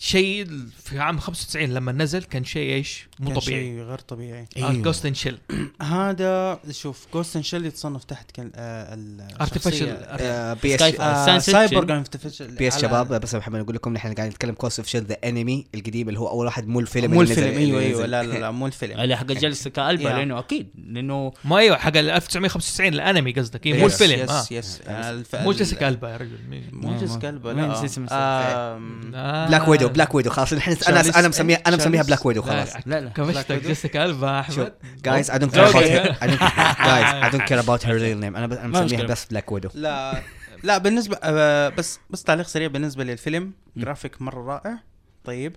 [0.00, 0.46] شيء
[0.84, 3.60] في عام 95 لما نزل كان شيء إيش؟ مو كان طبيعي.
[3.62, 4.48] شيء غير طبيعي.
[4.56, 4.72] أيوه.
[4.72, 5.38] Ghost in the Shell
[5.82, 8.98] هذا شوف Ghost in the Shell يتصنف تحت كان آه
[9.40, 12.04] artificial آه BS آه cyber
[12.40, 16.08] BS شباب بس محمد نقول لكم نحن قاعدين نتكلم Ghost of Shell the anime القديم
[16.08, 18.06] اللي هو أول واحد مو الفيلم مو اللي نزل- الفيلم أيوه أيوه.
[18.06, 19.00] لا لا لا مو الفيلم.
[19.00, 20.16] اللي حق جيسيكا البا يا.
[20.16, 23.66] لأنه أكيد لأنه ما أيوه حق ال 1995 الانمي قصدك.
[23.66, 24.20] إيه، مو الفيلم.
[24.30, 26.38] يس يس آه، مو ال- جيسيكا البا يا رجل؟
[26.72, 27.74] مو جيسيكا البا مين لا.
[28.10, 29.46] آه.
[29.48, 32.74] Black Widow Black Widow خلاص نحن أنا أنا مسميها أنا مسميها Black Widow لا، خلاص.
[32.86, 34.72] لا لا كمشتك جيسيكا البا شوف احمد
[35.04, 36.00] guys I don't care about زوجي.
[36.00, 36.14] her.
[36.14, 36.40] I don't
[36.88, 38.36] guys I don't care about her real name.
[38.36, 39.02] أنا بس- أنا مسميها.
[39.06, 40.22] بس Black Widow لا
[40.62, 43.52] لا بالنسبة آه بس بس تعليق سريع بالنسبة للفيلم.
[43.76, 44.78] جرافيك مرة رائع.
[45.24, 45.56] طيب.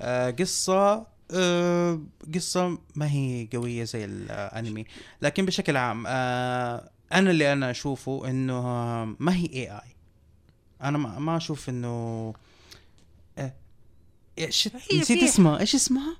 [0.00, 2.00] آه قصة آه
[2.34, 4.84] قصة ما هي قوية زي الانمي
[5.22, 8.62] لكن بشكل عام أنا اللي أنا أشوفه إنه
[9.18, 9.80] ما هي AI
[10.82, 12.34] أنا ما, ما أشوف إنه
[14.38, 15.60] إيش نسيت اسمها.
[15.60, 16.16] إيش اسمها؟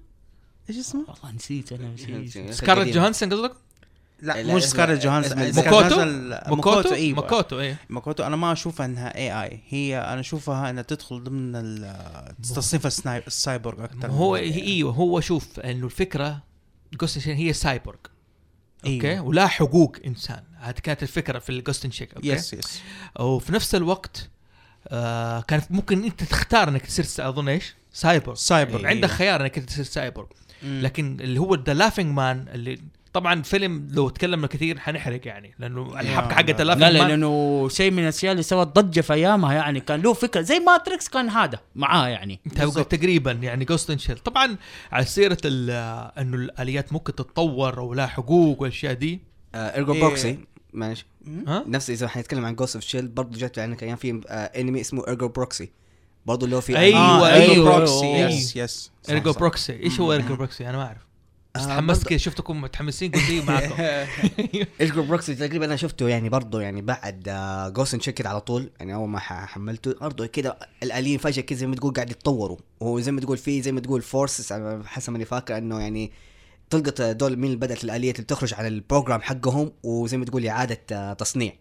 [0.71, 2.51] إيش اسمها؟ والله نسيت أنا نسيت.
[2.51, 3.53] سكارلت جوهانسون قصدك؟
[4.23, 7.17] لا لا، مش اسمه- سكارلت جوهانسون سكارلت موكوتو؟ موكوتو إيوه.
[7.17, 7.79] موكوتو إيه.
[7.89, 9.61] ماكوتو أنا ما أشوفها إنها AI.
[9.69, 11.53] هي أنا أشوفها إنها تدخل ضمن
[12.55, 16.43] تصنيف السايبورغ أكثر هو إيوه هو شوف إنه الفكرة
[17.01, 17.99] Ghost هي cyborg.
[18.85, 19.25] okay؟ أيوه.
[19.25, 20.43] ولا حقوق إنسان.
[20.57, 22.81] هذه كانت الفكرة في ال Ghost in the Shell okay؟ yes yes
[23.21, 24.29] وفي نفس الوقت
[24.89, 29.85] آه كانت ممكن أنت تختار إنك تصير اظن إيش؟ cyborg cyborg عندك خيار إنك تصير
[29.85, 30.27] سايبورغ
[30.63, 32.79] لكن اللي هو the Laughing Man اللي
[33.13, 38.03] طبعا فيلم لو تكلمنا كثير حنحرق يعني لأنه الحبكة حقت لا، لا لأنه شيء من
[38.03, 39.81] الأشياء اللي سوت ضجة في أيامها يعني.
[39.81, 42.41] كان له فكرة زي Matrix كان هذا معاه يعني.
[42.83, 44.57] تقريبا يعني Ghost Shell طبعا
[44.93, 45.71] على سيرة ال-
[46.19, 49.21] إنه الآليات ممكن تتطور أو لها حقوق والأشياء دي.
[49.55, 50.01] Ergo إيه.
[50.01, 50.39] Proxy.
[50.73, 51.07] معلش.
[51.47, 55.07] نفس إذا حنتكلم عن Ghost of Shell برضه جات عندك أيام في آه انمي اسمه
[55.09, 55.71] Ergo Proxy.
[56.29, 57.77] برضه اللي هو في آه أيوه أيوة.
[57.77, 59.33] Proxy yes yes Ergo.
[59.33, 61.09] Proxy إيش هو Ergo Proxy أنا ما أعرف.
[61.55, 63.75] بس آه، تحمست كذا شفتكم متحمسين قلت لي معاكم
[64.81, 67.23] Ergo Proxy تقريبا أنا شفته يعني برضه يعني بعد
[67.75, 68.71] Ghost in كده على طول.
[68.81, 72.57] يعني أول ما حملته برضه كده الآليين فجأة كده زي ما تقول قاعد يتطوروا.
[72.81, 74.53] وهو زي ما تقول في زي ما تقول forces
[74.85, 76.13] حسب ماني فاكر إنه يعني
[76.71, 80.81] تلقط دول مين بدأت الآليات اللي تخرج عن ال program حقهم وزي ما تقول إعادة
[80.93, 81.53] آه، تصنيع.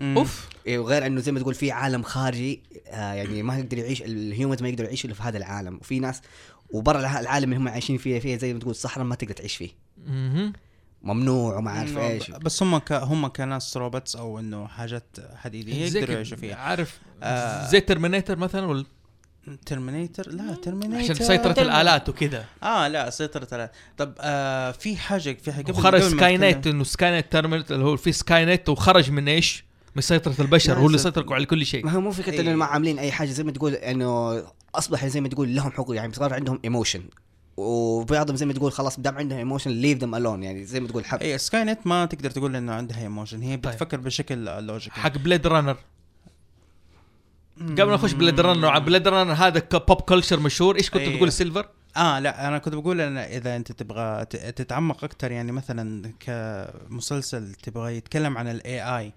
[0.00, 0.48] أوف.
[0.66, 4.11] إيه، وغير إنه زي ما تقول في عالم خارجي آه يعني ما يقدر يعيش ال
[4.11, 5.76] humans ما يقدروا يعيشوا إلا في هذا العالم.
[5.76, 6.20] وفي ناس
[6.70, 9.56] وبرا الع- العالم اللي هم عايشين فيه فيه زي ما تقول صحراء ما تقدر تعيش
[9.56, 9.70] فيه.
[11.02, 12.30] ممنوع وما عارف إيش.
[12.30, 12.92] بس هم ك...
[12.92, 16.56] هم كناس روبوتس أو إنه حاجات حديديه يقدروا يعيشوا فيها.
[16.56, 16.98] عارف.
[17.22, 17.68] آه.
[17.70, 18.84] زي Terminator مثلا ولا؟
[19.66, 22.44] Terminator لا Terminator عشان سيطرة الآلات وكده.
[22.62, 23.72] آه لا سيطرة الآلات.
[23.98, 28.12] طب آه في حاجة في حاجة وخرج ما Skynet إنه Skynet Terminator اللي هو في
[28.12, 29.64] Skynet وخرج من إيش؟
[29.96, 32.40] من سيطرة البشر هو اللي سيطر على كل شيء ما هو مو فكرة إيه.
[32.40, 34.42] إنه ما عاملين أي حاجة زي ما تقول إنه
[34.74, 37.02] أصبح زي ما تقول لهم حقوق يعني صار عندهم emotion
[37.56, 41.04] وبعضهم زي ما تقول خلاص دام عندهم emotion leave them alone يعني زي ما تقول
[41.04, 43.72] حب اي Skynet ما تقدر تقول إنه عندها emotion هي طيب.
[43.74, 45.76] بتفكر بشكل logical حق Blade Runner
[47.60, 51.16] قبل ما نخش Blade Runner Blade Runner هذا pop culture مشهور إيش كنت أيوه.
[51.16, 55.52] تقول Silver؟ آه لا أنا كنت بقول ان إذا أنت تبغى ت- تتعمق أكثر يعني
[55.52, 59.12] مثلا كمسلسل تبغى يتكلم عن ال AI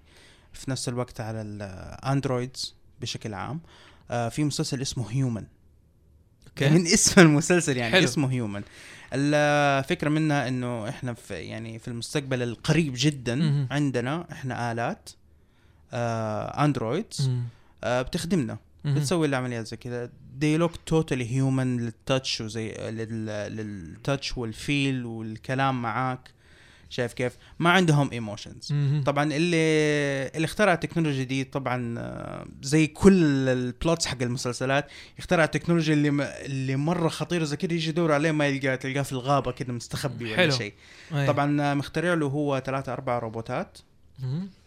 [0.58, 3.60] في نفس الوقت على ال androids بشكل عام
[4.10, 5.44] آه في مسلسل اسمه Human
[6.48, 8.04] okay من اسم المسلسل يعني حلو.
[8.04, 8.62] اسمه Human
[9.12, 13.68] الفكرة منها إنه إحنا في يعني في المستقبل القريب جدا مهم.
[13.70, 15.10] عندنا إحنا آلات
[15.92, 17.42] آه androids مم.
[17.84, 18.94] آه بتخدمنا مم.
[18.94, 24.60] بتسوي العمليات زي كذا they look totally human لل touch وزي لل- لل touch وال
[24.60, 26.30] feel والكلام معاك
[26.90, 28.74] شايف كيف ما عندهم emotions.
[29.06, 29.56] طبعا اللي
[30.34, 34.86] اللي اخترع التكنولوجيا دي طبعا آه، زي كل ال plots حق المسلسلات
[35.18, 39.02] يخترع التكنولوجيا اللي م- اللي مرة خطيره زي كده يجي يدور عليه ما يلقاه تلقاه
[39.02, 40.50] في الغابة كده مستخبي ولا.
[40.50, 40.74] شيء.
[41.26, 43.78] طبعا آه، مخترع له هو ثلاثة أربعة روبوتات.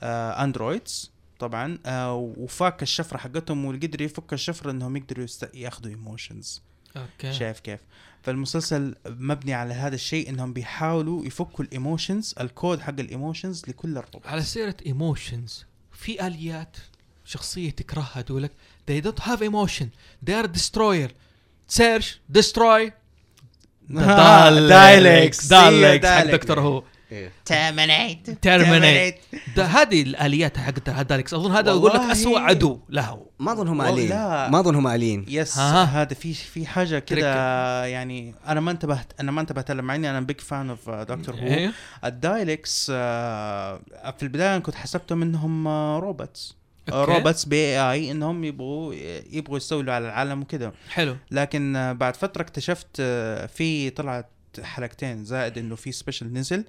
[0.03, 5.49] آه androids طبعا آه وفاك الشفرة حقتهم والقدر يفك الشفرة إنهم يقدروا يست...
[5.55, 6.61] ياخذوا emotions
[6.97, 7.33] okay.
[7.33, 7.79] شايف كيف.
[8.23, 14.41] فالمسلسل مبني على هذا الشيء إنهم بيحاولوا يفكوا الإيموشنز الكود حق الإيموشنز لكل الروبوت على
[14.41, 16.77] سيرة إيموشنز في آليات
[17.25, 18.51] شخصية تكرهها تقول لك
[18.91, 19.85] they don't have emotion
[20.29, 21.09] they are destroyer.
[21.77, 22.05] Search
[22.37, 22.91] destroy.
[23.91, 25.47] Daleks.
[25.47, 26.83] Daleks حق Doctor Who.
[27.45, 29.15] Terminate terminate
[29.55, 31.99] ده هذه الآليات حقت Daleks أظن هذا يقول لك.
[31.99, 33.25] اسوء عدو له.
[33.39, 33.93] ما اظن هم والله.
[33.93, 34.49] آليين لا.
[34.49, 35.57] ما اظن هم آليين بس.
[35.59, 40.09] هذا في في حاجة كده يعني أنا ما انتبهت أنا ما انتبهت لها مع إني
[40.09, 41.69] أنا big fan of Doctor Who
[42.05, 46.55] ال Daleks في البداية كنت حسبتهم انهم robots
[46.93, 47.11] Okay.
[47.13, 48.93] Robots by AI إنهم يبغوا
[49.31, 50.73] يبغوا يستولوا على العالم وكده.
[50.89, 51.15] حلو.
[51.31, 54.29] لكن آه، بعد فترة اكتشفت آه، في طلعت
[54.63, 56.63] حلقتين زائد إنه في special نزل.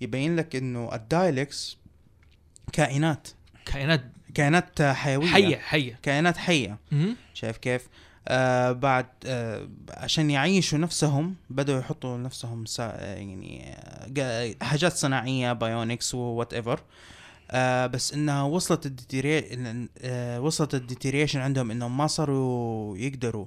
[0.00, 1.76] يبين لك إنه ال Daleks
[2.72, 3.28] كائنات.
[3.64, 4.04] كائنات.
[4.34, 5.26] كائنات حيوية.
[5.28, 5.98] حية حية.
[6.02, 6.78] كائنات حية.
[7.34, 7.88] شايف كيف؟
[8.28, 15.52] آه بعد آه عشان يعيشوا نفسهم بدأوا يحطوا نفسهم سا يعني آه جا- حاجات صناعية
[15.52, 16.80] bionics و whatever
[17.50, 19.44] آه بس إنها وصلت ال deteri...
[19.98, 23.46] آه وصلت ال deterioration عندهم انهم ما صاروا يقدروا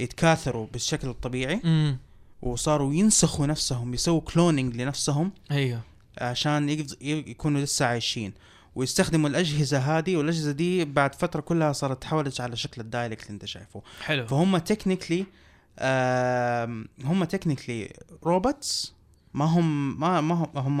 [0.00, 1.60] يتكاثروا بالشكل الطبيعي.
[1.64, 1.98] مم.
[2.42, 5.32] وصاروا ينسخوا نفسهم يسووا cloning لنفسهم.
[5.50, 5.80] أيوه.
[6.18, 6.68] عشان
[7.00, 8.32] يكونوا لسه عايشين.
[8.74, 13.32] ويستخدموا الأجهزة هذه والأجهزة دي بعد فترة كلها صارت تحولت على شكل ال Dalek اللي
[13.34, 13.82] انت شايفه.
[14.00, 14.26] حلو.
[14.26, 15.26] فهم technically
[17.04, 17.92] هم technically
[18.24, 18.93] robots
[19.34, 20.80] ما هم ما ما هم,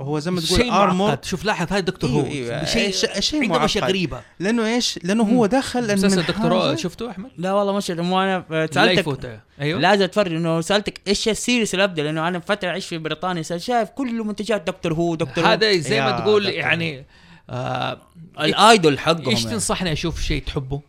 [0.00, 1.24] هو زي ما تقول شيء ارمور معقد.
[1.24, 2.26] شوف لاحظ هاي دكتور أيوه هو.
[2.26, 4.20] أيوه شيء شيء شيء عنده اشياء معقد؟ غريبة.
[4.40, 8.68] لأنه إيش؟ لأنه هو دخل مسلسل دكتور شفته أحمد؟ لا والله مش مو أنا لا
[8.72, 9.80] سألتك أيوه.
[9.80, 13.88] لازم تفرج انه سألتك إيش السيريس اللي ابدا لأنه أنا فترة أعيش في بريطانيا شايف
[13.88, 15.48] كل منتجات دكتور هو دكتور هو.
[15.48, 16.58] هذا زي ما تقول دكتور.
[16.58, 17.06] يعني
[17.50, 18.00] آه
[18.40, 19.54] الأيدول حقهم إيش يعني.
[19.54, 20.80] تنصحني أشوف شيء تحبه؟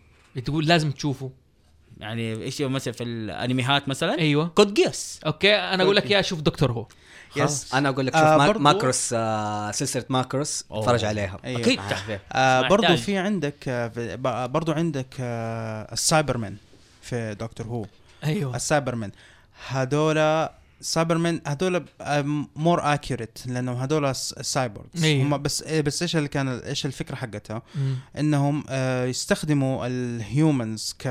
[0.46, 1.32] تقول لازم تشوفه.
[2.04, 4.48] يعني إيش مثلا في الانميات مثلا؟ أيوه.
[4.48, 6.88] كود جيس أوكي أنا أقول لك يا شوف دكتور هو.
[7.36, 10.66] بس أنا أقول لك شوف آه، ما- برضو- ماكروس آه سلسلة Macross.
[10.72, 11.38] اتفرج عليها.
[11.46, 11.60] أيوه.
[11.62, 12.20] أكيد آه.
[12.32, 12.96] آه برضو.
[12.96, 16.56] في عندك آه ب- برضو عندك آه ال Cyberman
[17.02, 17.86] في Doctor Who.
[18.24, 18.56] أيوه.
[18.56, 19.12] ال Cyberman.
[19.68, 20.52] هذولا
[20.84, 21.86] Cyberman هذولا
[22.56, 25.24] more accurate لانهم هذولا cyborgs أيوه.
[25.24, 27.62] هم بس إيه، بس إيش اللي كان إيش الفكرة حقتها؟
[28.20, 31.08] إنهم آه يستخدموا ال humans ك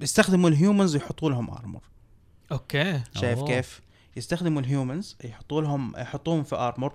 [0.00, 1.82] يستخدموا ال humans ويحطوا لهم armor
[2.52, 3.48] okay شايف أوه.
[3.48, 3.80] كيف؟
[4.16, 6.92] يستخدموا ال humans يحطوا لهم يحطوهم في armor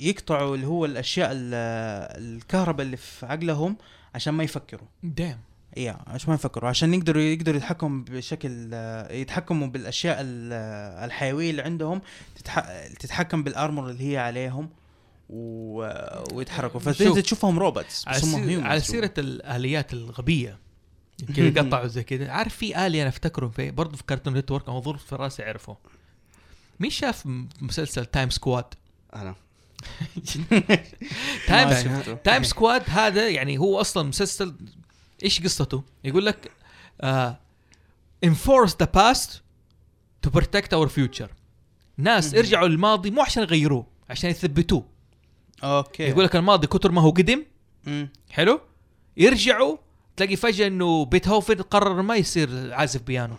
[0.00, 1.54] يقطعوا اللي هو الأشياء ال-
[2.36, 3.76] الكهرباء اللي في عقلهم
[4.14, 5.40] عشان ما يفكروا دام
[5.76, 11.50] يا عشان ما يفكروا عشان يقدروا يقدروا يتحكموا بشكل آه، يتحكموا بالأشياء ال- آه، الحيوية
[11.50, 12.00] اللي عندهم
[12.36, 12.60] تتح...
[13.00, 14.68] تتحكم بال armor اللي هي عليهم
[15.28, 15.86] و...
[16.32, 17.02] ويتحركوا شوف.
[17.02, 18.80] فأنت تشوفهم robots على, بس هم على.
[18.80, 20.58] سيرة الآليات الغبية
[21.36, 24.96] كذا يقطعوا زي كذا عارف في الي أنا افتكره في برضه في Cartoon Network المفروض
[24.96, 25.76] في رأسي أعرفه
[26.80, 27.22] مين شاف
[27.60, 28.64] مسلسل Time Squad
[29.16, 29.34] أنا
[31.48, 32.16] Time.
[32.24, 34.54] Time Squad هذا يعني هو أصلا مسلسل
[35.22, 36.50] إيش قصته؟ يقول لك
[38.26, 39.30] enforce the past
[40.26, 41.28] to protect our future.
[41.96, 44.84] ناس ارجعوا للماضي مو عشان يغيروه عشان يثبتوه.
[45.64, 46.02] Okay.
[46.02, 47.44] يقول لك الماضي كتر ما هو قدم
[47.86, 48.08] مم.
[48.30, 48.60] حلو؟
[49.16, 49.76] يرجعوا
[50.16, 53.36] تلاقي فجأة إنه بيتهوفن قرر ما يصير عازف بيانو.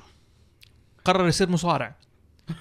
[1.06, 1.96] قرر يصير مصارع.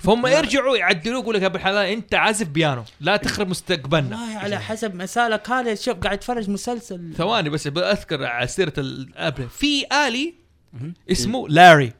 [0.01, 2.85] فهم يرجعوا يعدلوه يقول لك يا أبو الحلال أنت عازف بيانو.
[3.01, 4.17] لا تخرب مستقبلنا.
[4.21, 7.13] والله على حسب مثالك هذا شوف قاعد اتفرج مسلسل.
[7.17, 10.35] ثواني بس بذكر على سيرة الآلي في آلي.
[11.13, 11.93] اسمه لاري.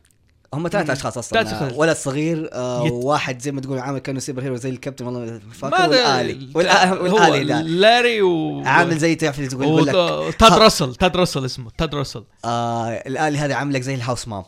[0.55, 1.43] هم ثلاث أشخاص أصلا.
[1.43, 1.73] ثلاث أشخاص.
[1.77, 5.41] ولد صغير آه يت- وواحد زي ما تقول عامل كأنه سوبر هيرو زي الكابتن والله
[5.53, 6.49] فاكر والآلي.
[6.53, 9.95] والآ- والآلي ده لاري و عامل زي تعرف تقول لك.
[10.39, 12.25] تاد راسل تاد راسل اسمه تاد راسل.
[12.45, 14.45] آه الآلي هذا عامل لك زي الهاوس مام.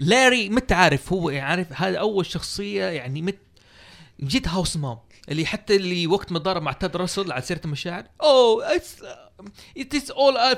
[0.00, 3.38] لاري متى عارف هو عارف هذا أول شخصية يعني مت
[4.20, 4.98] جد هاوس مام
[5.28, 8.96] اللي حتى اللي وقت ما ضرب مع تاد راسل على سيرة المشاعر اوه اتس
[9.78, 10.56] it is all uh,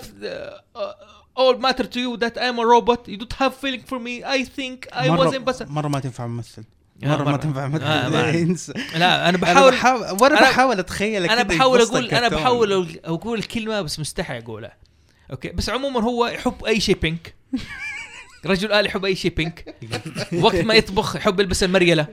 [0.77, 4.15] uh, all matter to you that I'm a robot you don't have feeling for me
[4.25, 6.65] I think I was مرة, in مرة ما تنفع ممثل
[7.03, 7.37] آه، مرة ما مرة.
[7.37, 8.31] تنفع ممثل آه،.
[8.35, 8.73] انسى.
[8.73, 12.39] لا أنا أنا بحاول بحاول وأنا أنا- بحاول أتخيل أنا كده بحاول أنا كرتون.
[12.39, 14.77] بحاول أقول- أقول الكلمة بس مستحي أقولها
[15.31, 17.35] أوكي بس عموما هو يحب أي شيء بينك
[18.47, 19.75] رجل آلي يحب أي شيء بينك
[20.33, 22.07] وقت ما يطبخ يحب يلبس المريلة.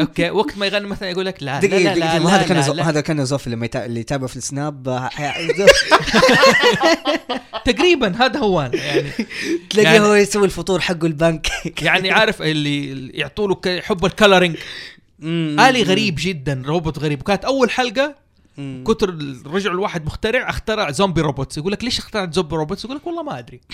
[0.00, 0.30] أوكي.
[0.30, 2.56] وقت ما يغني مثلا يقول لك لا لا دقيقة لا لا ما هذا لا كان
[2.60, 2.88] لا لا.
[2.88, 3.84] هذا كان زوف لما يتا...
[3.86, 5.08] اللي يتابع في السناب.
[7.64, 8.74] تقريبا هذا هو أنا.
[8.84, 9.10] يعني.
[9.70, 11.46] تلاقيه يعني- هو يسوي الفطور حقه البنك.
[11.82, 14.56] يعني عارف اللي يعطوا له يحب الكلرنج.
[15.22, 17.20] آلي غريب جدا روبوت غريب.
[17.20, 18.14] وكانت أول حلقة
[18.58, 18.84] مم.
[18.86, 21.58] كتر الرجل الواحد مخترع اخترع زومبي روبوتس.
[21.58, 23.60] يقول لك ليش اخترعت زومبي روبوتس؟ يقول لك والله ما أدري.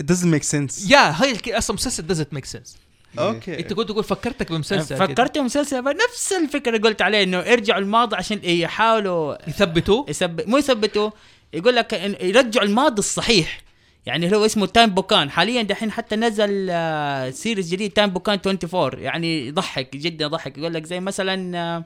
[0.00, 0.90] it doesn't make sense.
[0.90, 2.76] يا هاي أصلا مسلسل دزنت ميك سنس
[3.18, 3.58] أوكي.
[3.60, 4.96] أنت كنت تقول فكرتك بمسلسل.
[4.96, 10.58] فكرت مسلسل نفس الفكرة اللي قلت عليه إنه يرجعوا الماضي عشان يحاولوا يثبتوا يثبت مو
[10.58, 11.10] يثبتوا
[11.52, 13.62] يقول لك إن- يرجعوا الماضي الصحيح.
[14.06, 18.38] يعني اللي هو اسمه تايم بوكان حاليا دحين حتى نزل آه، سيريز جديد تايم بوكان
[18.46, 20.58] 24 يعني يضحك جدا يضحك.
[20.58, 21.84] يقول لك زي مثلا آه،.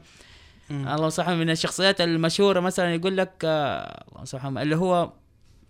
[0.71, 5.11] الله صح من الشخصيات المشهورة مثلا يقول لك آه، الله صح اللي هو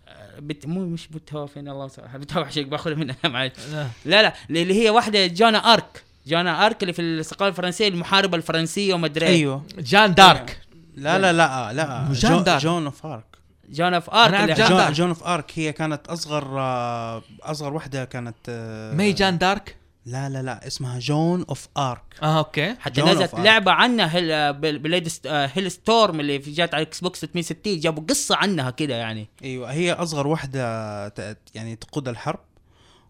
[0.07, 3.87] آه، بت مو مش بيتهوفن الله صح بيتهوفن شيء باخذ منها معي لا.
[4.05, 9.05] لا اللي هي واحدة جانا أرك جانا أرك اللي في الثقافة الفرنسية المحاربة الفرنسية وما
[9.05, 9.33] أدري إيه.
[9.35, 10.59] أيوه جان دارك
[10.95, 12.61] لا لا لا لا جون جون, دارك.
[12.61, 13.25] Joan of Arc
[13.69, 14.91] جانا في أرك جون, دارك.
[14.93, 19.75] Joan of Arc هي كانت أصغر آه، أصغر وحدة كانت آه، مي جان دارك
[20.05, 22.75] لا لا لا اسمها Joan of Arc آه okay.
[22.79, 23.35] حتى نزلت.
[23.35, 28.71] لعبة عنها بليد آه، هيل ستورم اللي في جات على Xbox 360 جابوا قصة عنها
[28.71, 29.27] كده يعني.
[29.43, 31.07] أيوه هي أصغر وحده
[31.55, 32.39] يعني تقود الحرب.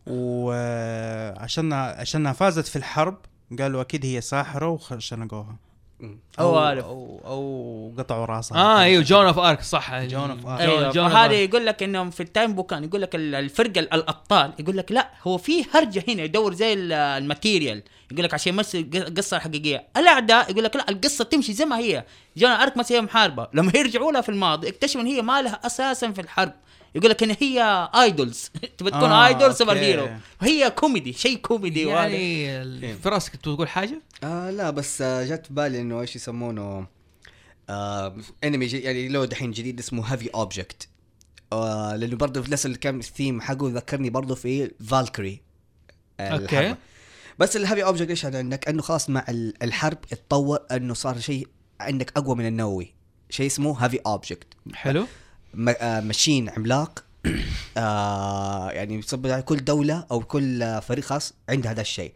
[0.07, 3.17] وعشانها عشانها فازت في الحرب
[3.59, 5.55] قالوا أكيد هي ساحرة وشنقوها
[6.39, 6.59] أو.
[6.59, 10.03] أو, أو قطعوا راسها آه أيوه Joan of Arc صح.
[10.03, 13.01] Joan of Arc أيوه جون فهذا أوف يقول لك إنهم في ال Time Bokan يقول
[13.01, 16.91] لك ال- الفرقة ال- الأبطال يقول لك لا هو في هرجة هنا يدور زي ال-
[16.93, 17.83] ال material.
[18.11, 19.87] يقول لك عشان يمثل القصة الحقيقية.
[19.97, 22.03] الأعداء يقول لك لا القصة تمشي زي ما هي.
[22.37, 23.47] جون ارك مثلا هي محاربة.
[23.53, 26.53] لما يرجعوا لها في الماضي اكتشفوا إن هي ما لها أساسا في الحرب.
[26.95, 29.77] يقول لك إن هي idols تبى تكون آه، idol super.
[29.77, 30.09] hero
[30.41, 32.07] وهي كوميدي شيء كوميدي وهذا.
[32.07, 36.87] يعني في راسك تقول حاجة؟ آه لا بس آه جت في بالي إنه إيش يسمونه
[37.69, 40.87] آه انمي يعني له دحين جديد اسمه Heavy Object
[41.53, 45.41] آه لأنه برضه في نفس كان الثيم حقه ذكرني برضه في Valkyrie
[46.19, 46.75] okay.
[47.39, 51.19] بس ال Heavy Object إيش يعني عندك إنه خلاص مع ال- الحرب اتطور إنه صار
[51.19, 51.47] شيء
[51.79, 52.93] عندك أقوى من النووي
[53.29, 55.07] شيء اسمه Heavy Object حلو
[55.67, 57.03] آه، machine عملاق.
[57.77, 62.13] آه يعني بتصب كل دولة أو كل فريق خاص عنده هذا الشيء.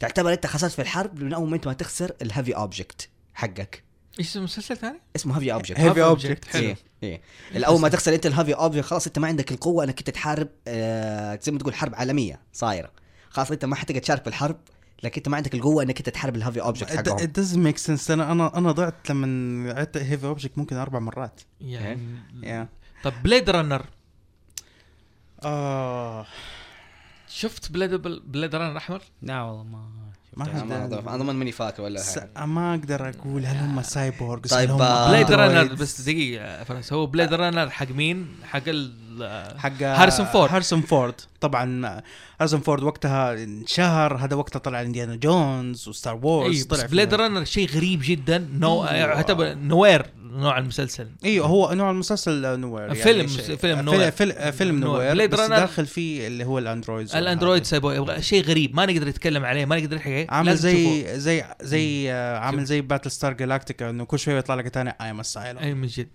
[0.00, 3.82] تعتبر أنت خسرت في الحرب من أول ما أنت ما تخسر ال Heavy Object حقك.
[4.18, 6.20] إيش اسم المسلسل ثاني؟ اسمه Heavy Object Object.
[6.20, 6.48] Object.
[6.48, 6.62] حلو.
[6.62, 7.20] إيه إيه.
[7.56, 10.48] الأول ما تخسر أنت ال Heavy Object خلاص أنت ما عندك القوة أنك أنت تحارب
[10.68, 12.90] آه زي ما تقول حرب عالمية صايرة.
[13.30, 14.56] خلاص أنت ما حتقدر تشارك في الحرب.
[15.02, 17.18] لكن انت ما عندك القوة انك انت تحارب ال Heavy Object حقهم.
[17.18, 18.10] it doesn't make sense.
[18.10, 21.40] أنا أنا أنا ضعت لما عدت Heavy Object ممكن أربع مرات.
[21.60, 22.00] يعني
[22.42, 22.68] يا
[23.04, 23.86] طب Blade Runner
[25.44, 26.26] آه.
[27.28, 27.94] شفت Blade
[28.32, 30.05] Blade Runner أحمر؟ لا والله ما
[30.36, 34.50] ما أقدر- أعرف- أنا ما ماني فاكر ولا س- ما أقدر أقول هل هم cyborgs
[34.50, 38.62] طيب، هل هم آه، Blade Runner؟ بس دقيقة فرنسا هو Blade Runner حق مين؟ حق
[38.66, 38.92] ال
[39.58, 40.50] حق هاريسون فورد.
[40.52, 41.14] هارسون فورد.
[41.40, 42.00] طبعا
[42.40, 47.44] هارسون فورد وقتها انشهر هذا وقتها طلع إنديانا جونز وستار وورز اي طلع Blade Runner
[47.44, 50.06] شيء غريب جدا نو يعتبر noir.
[50.36, 51.08] نوع المسلسل.
[51.24, 54.10] أيوه هو نوع المسلسل noir فيلم- شيء- فيلم فيلم noir.
[54.10, 55.14] فيلم, فيلم noir.
[55.14, 59.08] noir بس Runner- داخل فيه اللي هو الاندرويدز الأندرويد سايبو يبغى شيء غريب ما نقدر
[59.08, 60.56] نتكلم عليه ما نقدر نحكي عامل.
[60.56, 65.10] زي زي زي آه، عامل زي Battlestar Galactica إنه كل شوية يطلع لك ثاني اي
[65.10, 65.22] ام
[65.58, 66.08] أي من جد.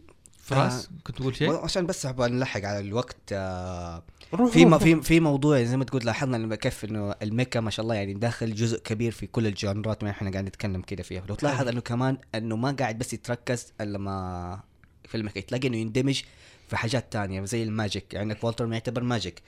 [0.44, 4.04] فراس كنت تقول شيء؟ عشان بس نلحق على الوقت آه
[4.34, 4.78] روح في روح.
[4.78, 7.96] في في موضوع زي ما تقول لاحظنا لما كيف إنه ال mecha ما شاء الله
[7.96, 11.68] يعني داخل جزء كبير في كل الجانرات ما إحنا قاعد نتكلم كده فيها لو تلاحظ
[11.68, 14.60] إنه كمان إنه ما قاعد بس يتركز إلا ما
[15.08, 16.22] في ال mecha تلاقي إنه يندمج
[16.68, 19.42] في حاجات تانية زي ال magic يعني عندك والتر ما يعتبر magic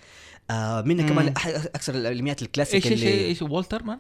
[0.52, 1.28] آه منه كمان
[1.76, 3.98] أكثر الانميات الكلاسيك إيش إيش إيش والتر مان؟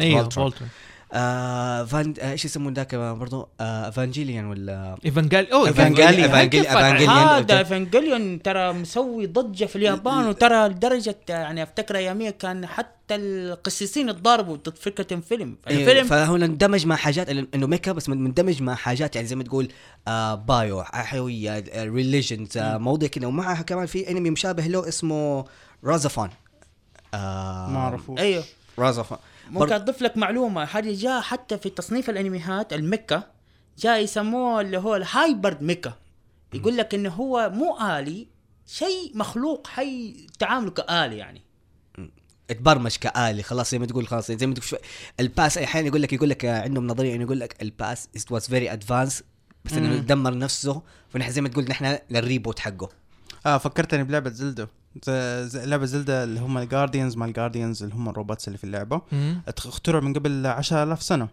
[0.00, 0.44] أيوه فولترون.
[0.44, 0.68] فولترون
[1.12, 5.68] آه فان آه، إيش يسمون ذاك برضو؟ آه ايفانجيليان ولا ايفانجال أوه.
[5.68, 6.20] إيفانجيليان.
[6.20, 7.08] إيفانجيليان.
[7.08, 7.58] هذا okay.
[7.58, 14.56] ايفانجيليون ترى مسوي ضجة في اليابان وترى لدرجة يعني أفتكر اياميا كان حتى القسيسين اتضاربوا
[14.56, 15.56] ضد فكرة الفيلم.
[15.68, 19.44] إيه، الفيلم فهو اندمج مع حاجات إنه mecha بس مندمج مع حاجات يعني زي ما
[19.44, 19.68] تقول
[20.08, 25.44] آه bio حيوية religions آه مواضيع كذا ومعها كمان في انمي مشابه له اسمه
[25.84, 26.30] RahXephon
[27.14, 28.44] آه ما اعرفه أيوه.
[28.78, 29.18] RahXephon
[29.50, 30.64] ممكن أضيف لك معلومة.
[30.64, 33.22] هذه جاء حتى في تصنيف الانميات ال mecha
[33.78, 35.92] جاء يسموه اللي هو ال hybrid mecha
[36.54, 38.28] يقول لك إنه هو مو آلي
[38.66, 41.42] شيء مخلوق حي تعامله كآلي يعني.
[42.50, 43.42] اتبرمج كآلي.
[43.42, 44.78] خلاص زي ما تقول خلاص زي ما تقول شوي.
[45.20, 48.42] ال past أحيانا يقول لك يقول لك عندهم نظرية إنه يقول لك ال past was
[48.42, 49.22] very advanced
[49.64, 49.96] بس إنه.
[49.96, 50.82] دمر نفسه.
[51.08, 52.88] فنحن زي ما تقول نحن لل reboot حقه.
[53.46, 54.66] آه فكرتني بلعبة زلدا
[55.02, 55.10] ز-
[55.46, 58.58] ز- لعبة زلدا اللي هم ال guardians مع ال guardians اللي هم ال robots اللي
[58.58, 59.02] في اللعبة.
[59.48, 61.28] اخترعوا من قبل 10000 سنة.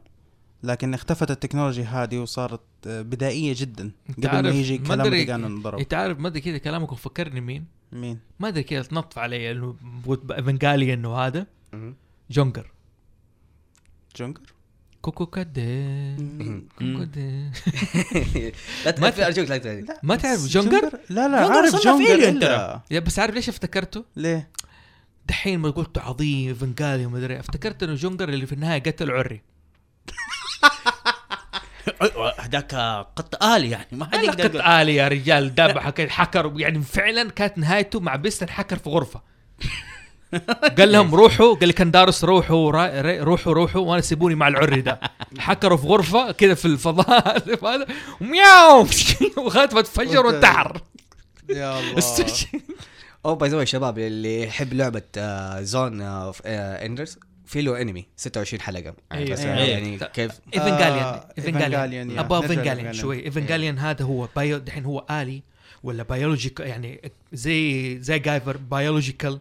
[0.63, 3.91] لكن اختفت التكنولوجيا هذه وصارت آه، بدائية جدا.
[4.17, 8.19] قبل ما يجي كلام دقان انضرب أنت عارف ما أدري كذا كلامك فكرني مين؟ مين؟
[8.39, 9.75] ما أدري كذا تنطف علي انه
[10.31, 11.45] ايفانجاليان وهذا.
[12.31, 12.71] جونجر
[14.15, 14.41] جونجر
[15.11, 16.15] كوكو كادي
[16.79, 17.51] كوكو كادي
[18.85, 19.85] لا تعرف ارجوك لا تعرف.
[20.03, 24.49] ما تعرف جونجر؟ لا لا عارف جونجر يا بس عارف ليش افتكرته؟ ليه؟
[25.25, 27.39] دحين ما قلت عظيم ايفانجاليان ما أدري.
[27.39, 29.41] افتكرت إنه جونجر اللي في النهاية قتل عري.
[32.39, 32.75] هذاك
[33.15, 37.57] قط آلي يعني ما حد يقدر قط آلي يا رجال كده حكر يعني فعلا كانت
[37.57, 39.21] نهايته مع بيستن حكر في غرفة.
[40.77, 42.71] قال لهم روحوا قال لي كندارس روحوا
[43.21, 44.99] روحوا روحوا وأنا سيبوني مع العري ده
[45.39, 47.27] حكروا في غرفة كذا في الفضاء
[47.67, 47.87] هذا
[48.21, 48.87] ومياو
[49.37, 50.81] وخاتمه تفجر وانتحر
[51.49, 52.03] يا الله.
[53.25, 55.01] أو باي ذا شباب اللي يحب لعبة
[55.61, 59.31] زون اوف اندرز في له انمي 26 حلقة يعني.
[59.31, 59.59] بس أيوة.
[59.59, 59.99] يعني.
[60.13, 62.19] كيف ايفنجاليان ايفنجاليان.
[62.19, 62.93] ابا ايفنجاليان.
[62.93, 65.43] شوي ايفنجاليان هذا هو bio دحين هو آلي
[65.83, 69.39] ولا biologic يعني زي زي Guyver biological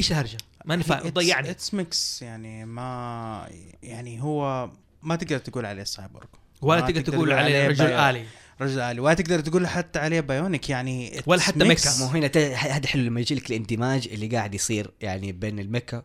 [0.00, 3.48] إيش الهرجه؟ ماني فاهم ضيعني it's mix يعني ما
[3.82, 4.70] يعني هو
[5.02, 6.26] ما تقدر تقول عليه سايبورغ
[6.62, 8.24] ولا ما تقدر تقول عليه رجل آلي.
[8.60, 9.00] رجل آلي.
[9.00, 11.62] ولا تقدر تقول حتى عليه bionic يعني ولا حتى mix.
[11.68, 11.98] mecha.
[11.98, 16.02] مو هنا هذا حلو لما يجي لك الاندماج اللي قاعد يصير يعني بين ال mecha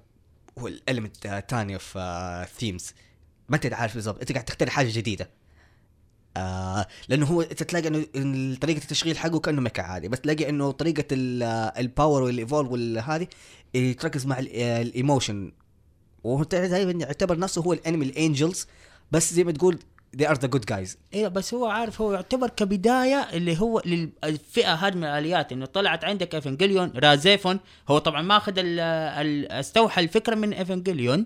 [0.56, 2.94] وال element الثانية في themes
[3.50, 4.20] ما أنت عارف بالضبط.
[4.20, 5.30] أنت قاعد تختار حاجة جديدة.
[6.38, 10.08] آه لأنه هو تلاقي إنه إن طريقة التشغيل حقه كأنه mecha عادي.
[10.08, 11.44] بس تلاقي إنه طريقة ال-
[11.78, 13.28] ال power وال evolve والهذه
[14.00, 15.52] تركز مع ال- ال emotion.
[16.24, 18.68] وهو دائما يعتبر نفسه هو ال enemy ال angels
[19.12, 19.80] بس زي ما تقول
[20.18, 20.90] they are the good guys.
[21.14, 26.04] أيوه بس هو عارف هو يعتبر كبداية اللي هو للفئه هذه من الآليات إنه طلعت
[26.06, 27.60] عندك ايفنجليون رازيفون
[27.90, 31.26] هو طبعا ماخذ ال- ال- استوحى الفكرة من ايفنجليون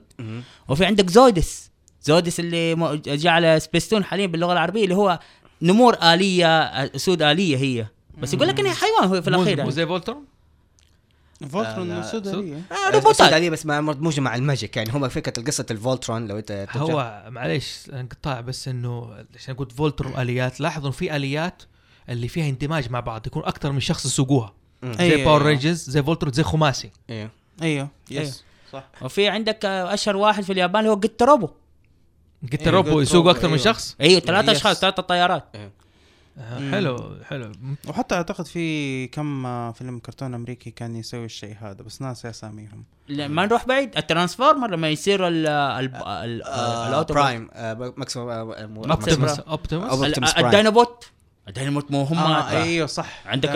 [0.69, 1.71] وفي عندك زودس
[2.01, 2.75] زودس اللي
[3.05, 5.19] جاء على سبيستون حاليا باللغة العربية اللي هو
[5.61, 6.47] نمور آلية
[6.95, 7.85] اسود آلية هي.
[8.17, 9.71] بس يقول لك إنها حيوان هو في الأخير مو يعني.
[9.71, 10.25] زي فولترون
[11.47, 15.43] فولترون لا، السودانية آه، بس روبوتات عليه بس مدموجه مع ال magic يعني هم فكرة
[15.43, 21.15] قصه الفولترون لو أنت هو معليش انقطاع بس إنه عشان قلت فولترون آليات لاحظوا في
[21.15, 21.63] آليات
[22.09, 24.53] اللي فيها اندماج مع بعض يكون أكثر من شخص يسوقوها.
[24.83, 25.49] زي أيوة، باور أيوة.
[25.49, 26.91] رينجرز زي فولترون زي خماسي.
[27.09, 27.29] أيوه
[27.61, 28.23] أيوه أيوه.
[28.23, 28.83] yes صح.
[29.01, 31.49] وفي عندك آه، أشهر واحد في اليابان اللي هو جيت روبو
[32.53, 33.65] إيه، روبو روبو، أكثر من أيوة.
[33.65, 34.51] شخص؟ أيوه ثلاثة.
[34.51, 35.43] أشخاص ثلاثة طيارات.
[35.55, 35.71] آه، مم.
[36.71, 37.51] حلو حلو.
[37.87, 42.83] وحتى أعتقد في كم آه، فيلم كرتون أمريكي كان يسوي الشيء هذا بس ناسي أساميهم.
[43.09, 43.97] ما نروح بعيد.
[43.97, 47.93] الترانسفورمر لما يصير ال ال آه الاوتو برايم آه آه،
[48.63, 48.83] آه، مو-
[49.91, 50.29] اوبتيموس.
[50.45, 51.05] الدينابوت
[51.47, 53.27] الديناموت مو هم آه أيوه صح.
[53.27, 53.49] عندك.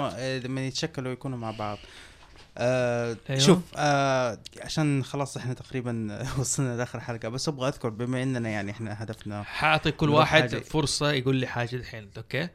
[0.00, 1.78] هم- آه، لما يتشكلوا يكونوا مع بعض.
[2.58, 3.40] آه أيوة.
[3.40, 8.70] شوف آه عشان خلاص إحنا تقريبا وصلنا لآخر حلقة بس أبغى أذكر بما إننا يعني
[8.70, 10.58] إحنا هدفنا حاعطي كل واحد حاجة.
[10.60, 12.48] فرصة يقول لي حاجة الحين أوكي؟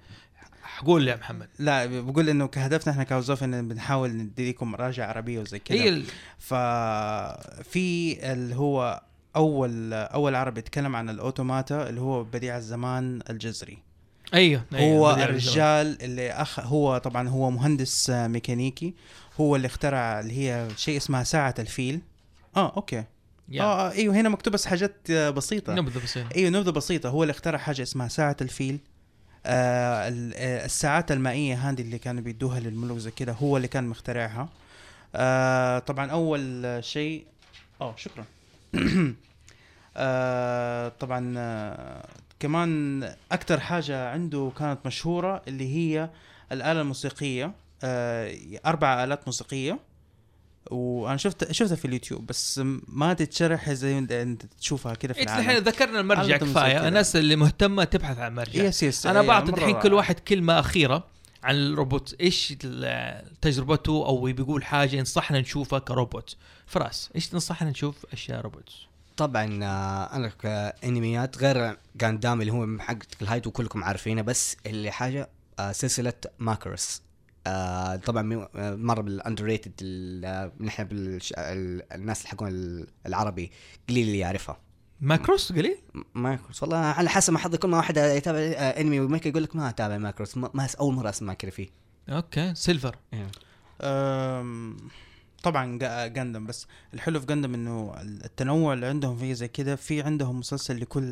[0.63, 1.47] حقول لي يا محمد.
[1.59, 5.77] لا بقول إنه كهدفنا إحنا كوظيفه إن بنحاول ندي لكم مراجع عربية وزي كذا.
[5.77, 6.05] هي ال-
[6.39, 9.01] ففي اللي هو
[9.35, 13.77] أول أول عربي يتكلم عن الأوتوماتا اللي هو بديع الزمان الجزري.
[14.33, 18.93] أيوه أيوة، هو الرجال اللي أخ هو طبعا هو مهندس ميكانيكي
[19.41, 22.01] هو اللي اخترع اللي هي شيء اسمها ساعة الفيل.
[22.55, 23.03] آه okay.
[23.49, 23.63] yeah.
[23.63, 25.73] آه آه، إيوه هنا مكتوب بس حاجات آه، بسيطة.
[25.73, 26.29] نبذة بسيطة.
[26.35, 27.09] إيوه نبذة بسيطة.
[27.09, 28.79] هو اللي اخترع حاجة اسمها ساعة الفيل.
[29.45, 34.49] آه آه، الساعات المائية هذه اللي كانوا بيدوها للملوك زي كده هو اللي كان مخترعها.
[35.15, 37.25] آه طبعا أول شيء
[37.81, 38.25] آه شكرا.
[39.97, 42.05] آه طبعا آه
[42.39, 46.09] كمان أكثر حاجة عنده كانت مشهورة اللي هي
[46.51, 47.51] الآلة الموسيقية.
[48.65, 49.80] أربع آلات موسيقية.
[50.71, 55.30] وأنا شفت شفتها في اليوتيوب بس ما تتشرح زي انت أنت تشوفها كده في انت
[55.30, 55.49] العالم.
[55.49, 56.78] الحين ذكرنا المرجع كفاية.
[56.78, 56.88] كذا.
[56.88, 58.63] الناس اللي مهتمة تبحث عن مرجع.
[58.63, 59.93] yes yes أنا إيه، بعطي الحين كل.
[59.93, 60.19] واحد.
[60.19, 61.03] كلمة أخيرة
[61.43, 62.15] عن الروبوت.
[62.21, 66.36] إيش ال- تجربته؟ أو بيقول حاجة ينصحنا نشوفها كروبوت.
[66.65, 68.69] فراس إيش تنصحنا نشوف أشياء روبوت؟
[69.17, 75.30] طبعا آه، أنا كأنميات غير جاندام اللي هو حق الهايت وكلكم عارفينه بس اللي حاجة
[75.59, 77.01] آه، سلسلة ماكروس.
[77.47, 79.73] آه، طبعا آه، مرة بال underrated
[80.59, 81.33] نحن بالش...
[81.37, 83.51] ال- الناس اللي حقون ال- العربي
[83.89, 84.59] قليل اللي يعرفها.
[85.01, 85.77] ماكروس قليل؟
[86.15, 89.43] ماكروس والله على حسب ما حظي كل ما واحد يتابع آه، انمي و mecha يقول
[89.43, 91.67] لك ما أتابع ماكروس ما, ما أول مرة أسمع كذا فيه.
[92.09, 92.55] okay.
[92.55, 92.95] سيلفر
[93.81, 94.77] أم،
[95.43, 95.77] طبعا
[96.07, 100.81] جاندم بس الحلو في جاندم إنه التنوع اللي عندهم فيه زي كده في عندهم مسلسل
[100.81, 101.03] لكل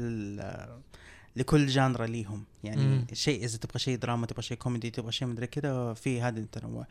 [1.35, 3.05] لكل genre ليهم يعني مم.
[3.13, 6.87] شيء إذا تبغى شيء دراما تبغى شيء كوميدي تبغى شيء مدري كده في هذا التنوع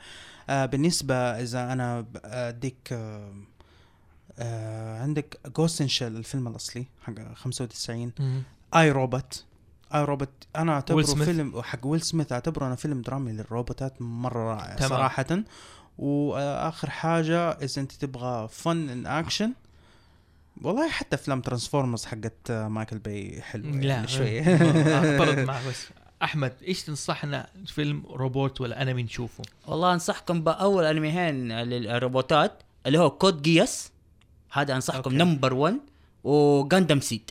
[0.51, 3.35] آه بالنسبة إذا أنا أديك آه
[4.39, 8.13] آه عندك Ghost in Shell الفيلم الأصلي حق 95
[8.75, 9.45] I Robot
[9.95, 11.03] I Robot أنا أعتبره.
[11.03, 14.89] فيلم حق ويل سميث أعتبره أنا فيلم درامي للروبوتات مرة رائع.
[14.89, 15.45] صراحة
[15.99, 19.53] وآخر حاجة إذا أنت تبغى fun and action
[20.63, 24.43] والله حتى أفلام ترانسفورمرز حقت آه، مايكل باي حلوة لا يعني شوية
[24.97, 25.87] أعترض معك بس
[26.23, 33.11] أحمد إيش تنصحنا فيلم روبوت ولا أنمي نشوفه؟ والله أنصحكم بأول انميين للروبوتات اللي هو
[33.11, 33.91] Code Geass
[34.53, 35.15] هذا أنصحكم.
[35.15, 35.75] number 1
[36.25, 37.31] وغاندام سيد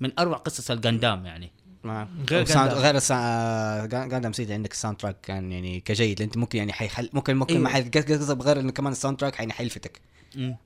[0.00, 1.50] من أروع قصص الغاندام يعني
[1.84, 2.78] ما غير جاندام.
[2.78, 7.36] غير جا- جاندام سيد عندك ال soundtrack كان يعني كجيد أنت ممكن يعني حيحل ممكن
[7.36, 7.64] ممكن أيوه.
[7.64, 10.00] ما حيقصد غير انه كمان ال soundtrack يعني حيلفتك.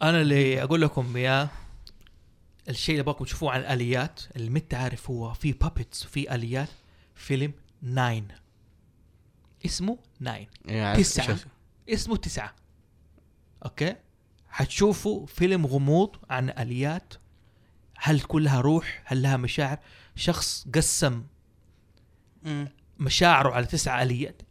[0.02, 1.48] أنا اللي أقول لكم إياه
[2.68, 4.20] الشيء اللي أبغاكم تشوفوه عن الآليات
[4.56, 6.68] انت عارف هو في puppets وفي آليات
[7.14, 7.52] فيلم
[7.82, 8.28] nine.
[9.66, 10.46] اسمه nine.
[10.64, 11.38] يعني تسعة.
[11.88, 12.54] اسمه تسعة.
[13.64, 13.96] okay؟
[14.48, 17.14] حتشوفوا فيلم غموض عن آليات.
[17.96, 19.78] هل كلها روح؟ هل لها مشاعر؟
[20.16, 21.26] شخص قسم.
[22.98, 24.42] مشاعره على تسعة آليات.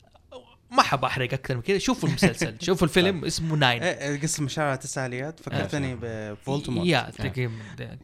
[0.72, 1.78] ما حب أحرق أكثر من كذا.
[1.78, 2.56] شوفوا المسلسل.
[2.66, 3.84] شوفوا الفيلم اسمه nine.
[3.84, 6.88] إيه، قصة مشاعر تسع اليات فكرتني بفولتمورت.
[6.88, 7.54] yeah تقريبا.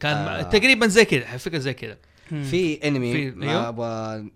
[0.00, 0.42] كان آه.
[0.42, 1.98] تقريبا زي كذا فكره زي كذا.
[2.28, 3.68] في أنمي ما أيوه.
[3.68, 4.30] أبغى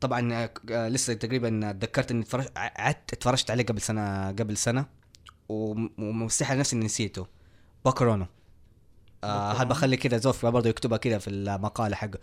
[0.00, 4.86] طبعا آه، آه، لسه تقريبا تذكرت إني اتفرج- عدت اتفرجت عليه قبل سنه قبل سنة.
[5.48, 7.26] وم- ومستحيل نفسي إني نسيته.
[7.84, 8.26] باكرونو
[9.24, 9.58] آه باكرونو.
[9.60, 12.18] هل بخلي كذا زوف برضه يكتبها كذا في المقالة حقه.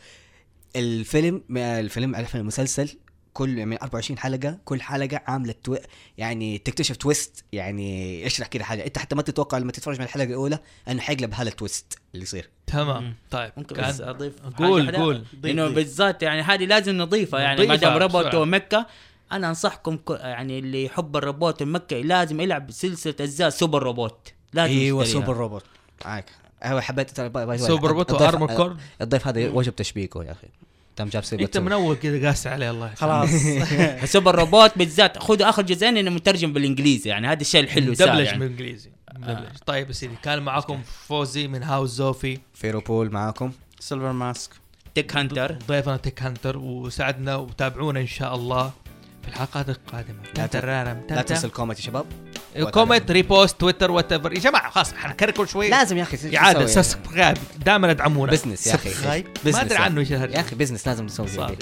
[0.76, 2.98] الفيلم الفيلم على فيلم المسلسل
[3.34, 5.76] كل من 24 حلقة كل حلقة عاملة تو...
[6.18, 8.86] يعني تكتشف twist يعني اشرح كذا حاجة.
[8.86, 12.24] انت حتى ما تتوقع لما تتفرج من الحلقة الأولى إنه حيقلب هذا ال twist اللي
[12.24, 12.50] يصير.
[12.68, 13.16] تمام.
[13.32, 15.24] طيب ممكن كان بس أضيف قول قول.
[15.46, 15.68] إنه.
[15.70, 17.40] بالذات يعني هذه لازم نضيفها.
[17.40, 18.36] يعني ما دام روبوت.
[18.36, 18.86] و mecha
[19.32, 24.34] أنا أنصحكم ك- يعني اللي يحب الروبوت ال mecha لازم يلعب سلسلة أجزاء Super Robot.
[24.54, 25.04] لازم إيوه.
[25.06, 25.64] سوبر روبوت.
[26.06, 26.26] معك.
[26.64, 30.48] هو حبيت باي- Super Robot و Armored Core الضيف هذا وجب تشبيكه يا أخي.
[30.96, 32.94] تم جاب سيبه انت من اول كذا قاس عليه الله.
[32.94, 33.00] يسلمك.
[33.00, 33.30] خلاص.
[34.14, 38.40] Super Robot بالذات خذوا آخر جزئين إنه مترجم بالإنجليزي يعني هذا الشيء الحلو دبلج يعني.
[38.40, 38.90] بالإنجليزي.
[39.14, 39.58] دبلج.
[39.66, 42.40] طيب يا سيدي كان معاكم فوزي من هاوس زوفي.
[42.54, 43.52] فيروبول معاكم.
[43.80, 44.52] سيلفر ماسك.
[44.96, 45.58] تيك هانتر.
[45.68, 48.72] ضيفنا تيك هانتر وساعدنا وتابعونا إن شاء الله.
[49.30, 50.16] الحلقات القادمة.
[50.38, 52.06] لا ت- ترارم لا تنسوا ال comment يا شباب.
[52.72, 55.70] comment repost تويتر whatever يا جماعة خلاص حنكرر كل شوي.
[55.70, 58.90] لازم يا أخي يا عادل subscribe دائما ادعمونا business يا أخي.
[58.90, 60.12] subscribe ما أدري عنه إيش.
[60.12, 61.28] يا أخي business لازم نسوي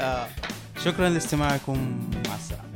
[0.00, 0.26] آه،
[0.84, 2.08] شكرا لاستماعكم.
[2.28, 2.67] مع السلامة.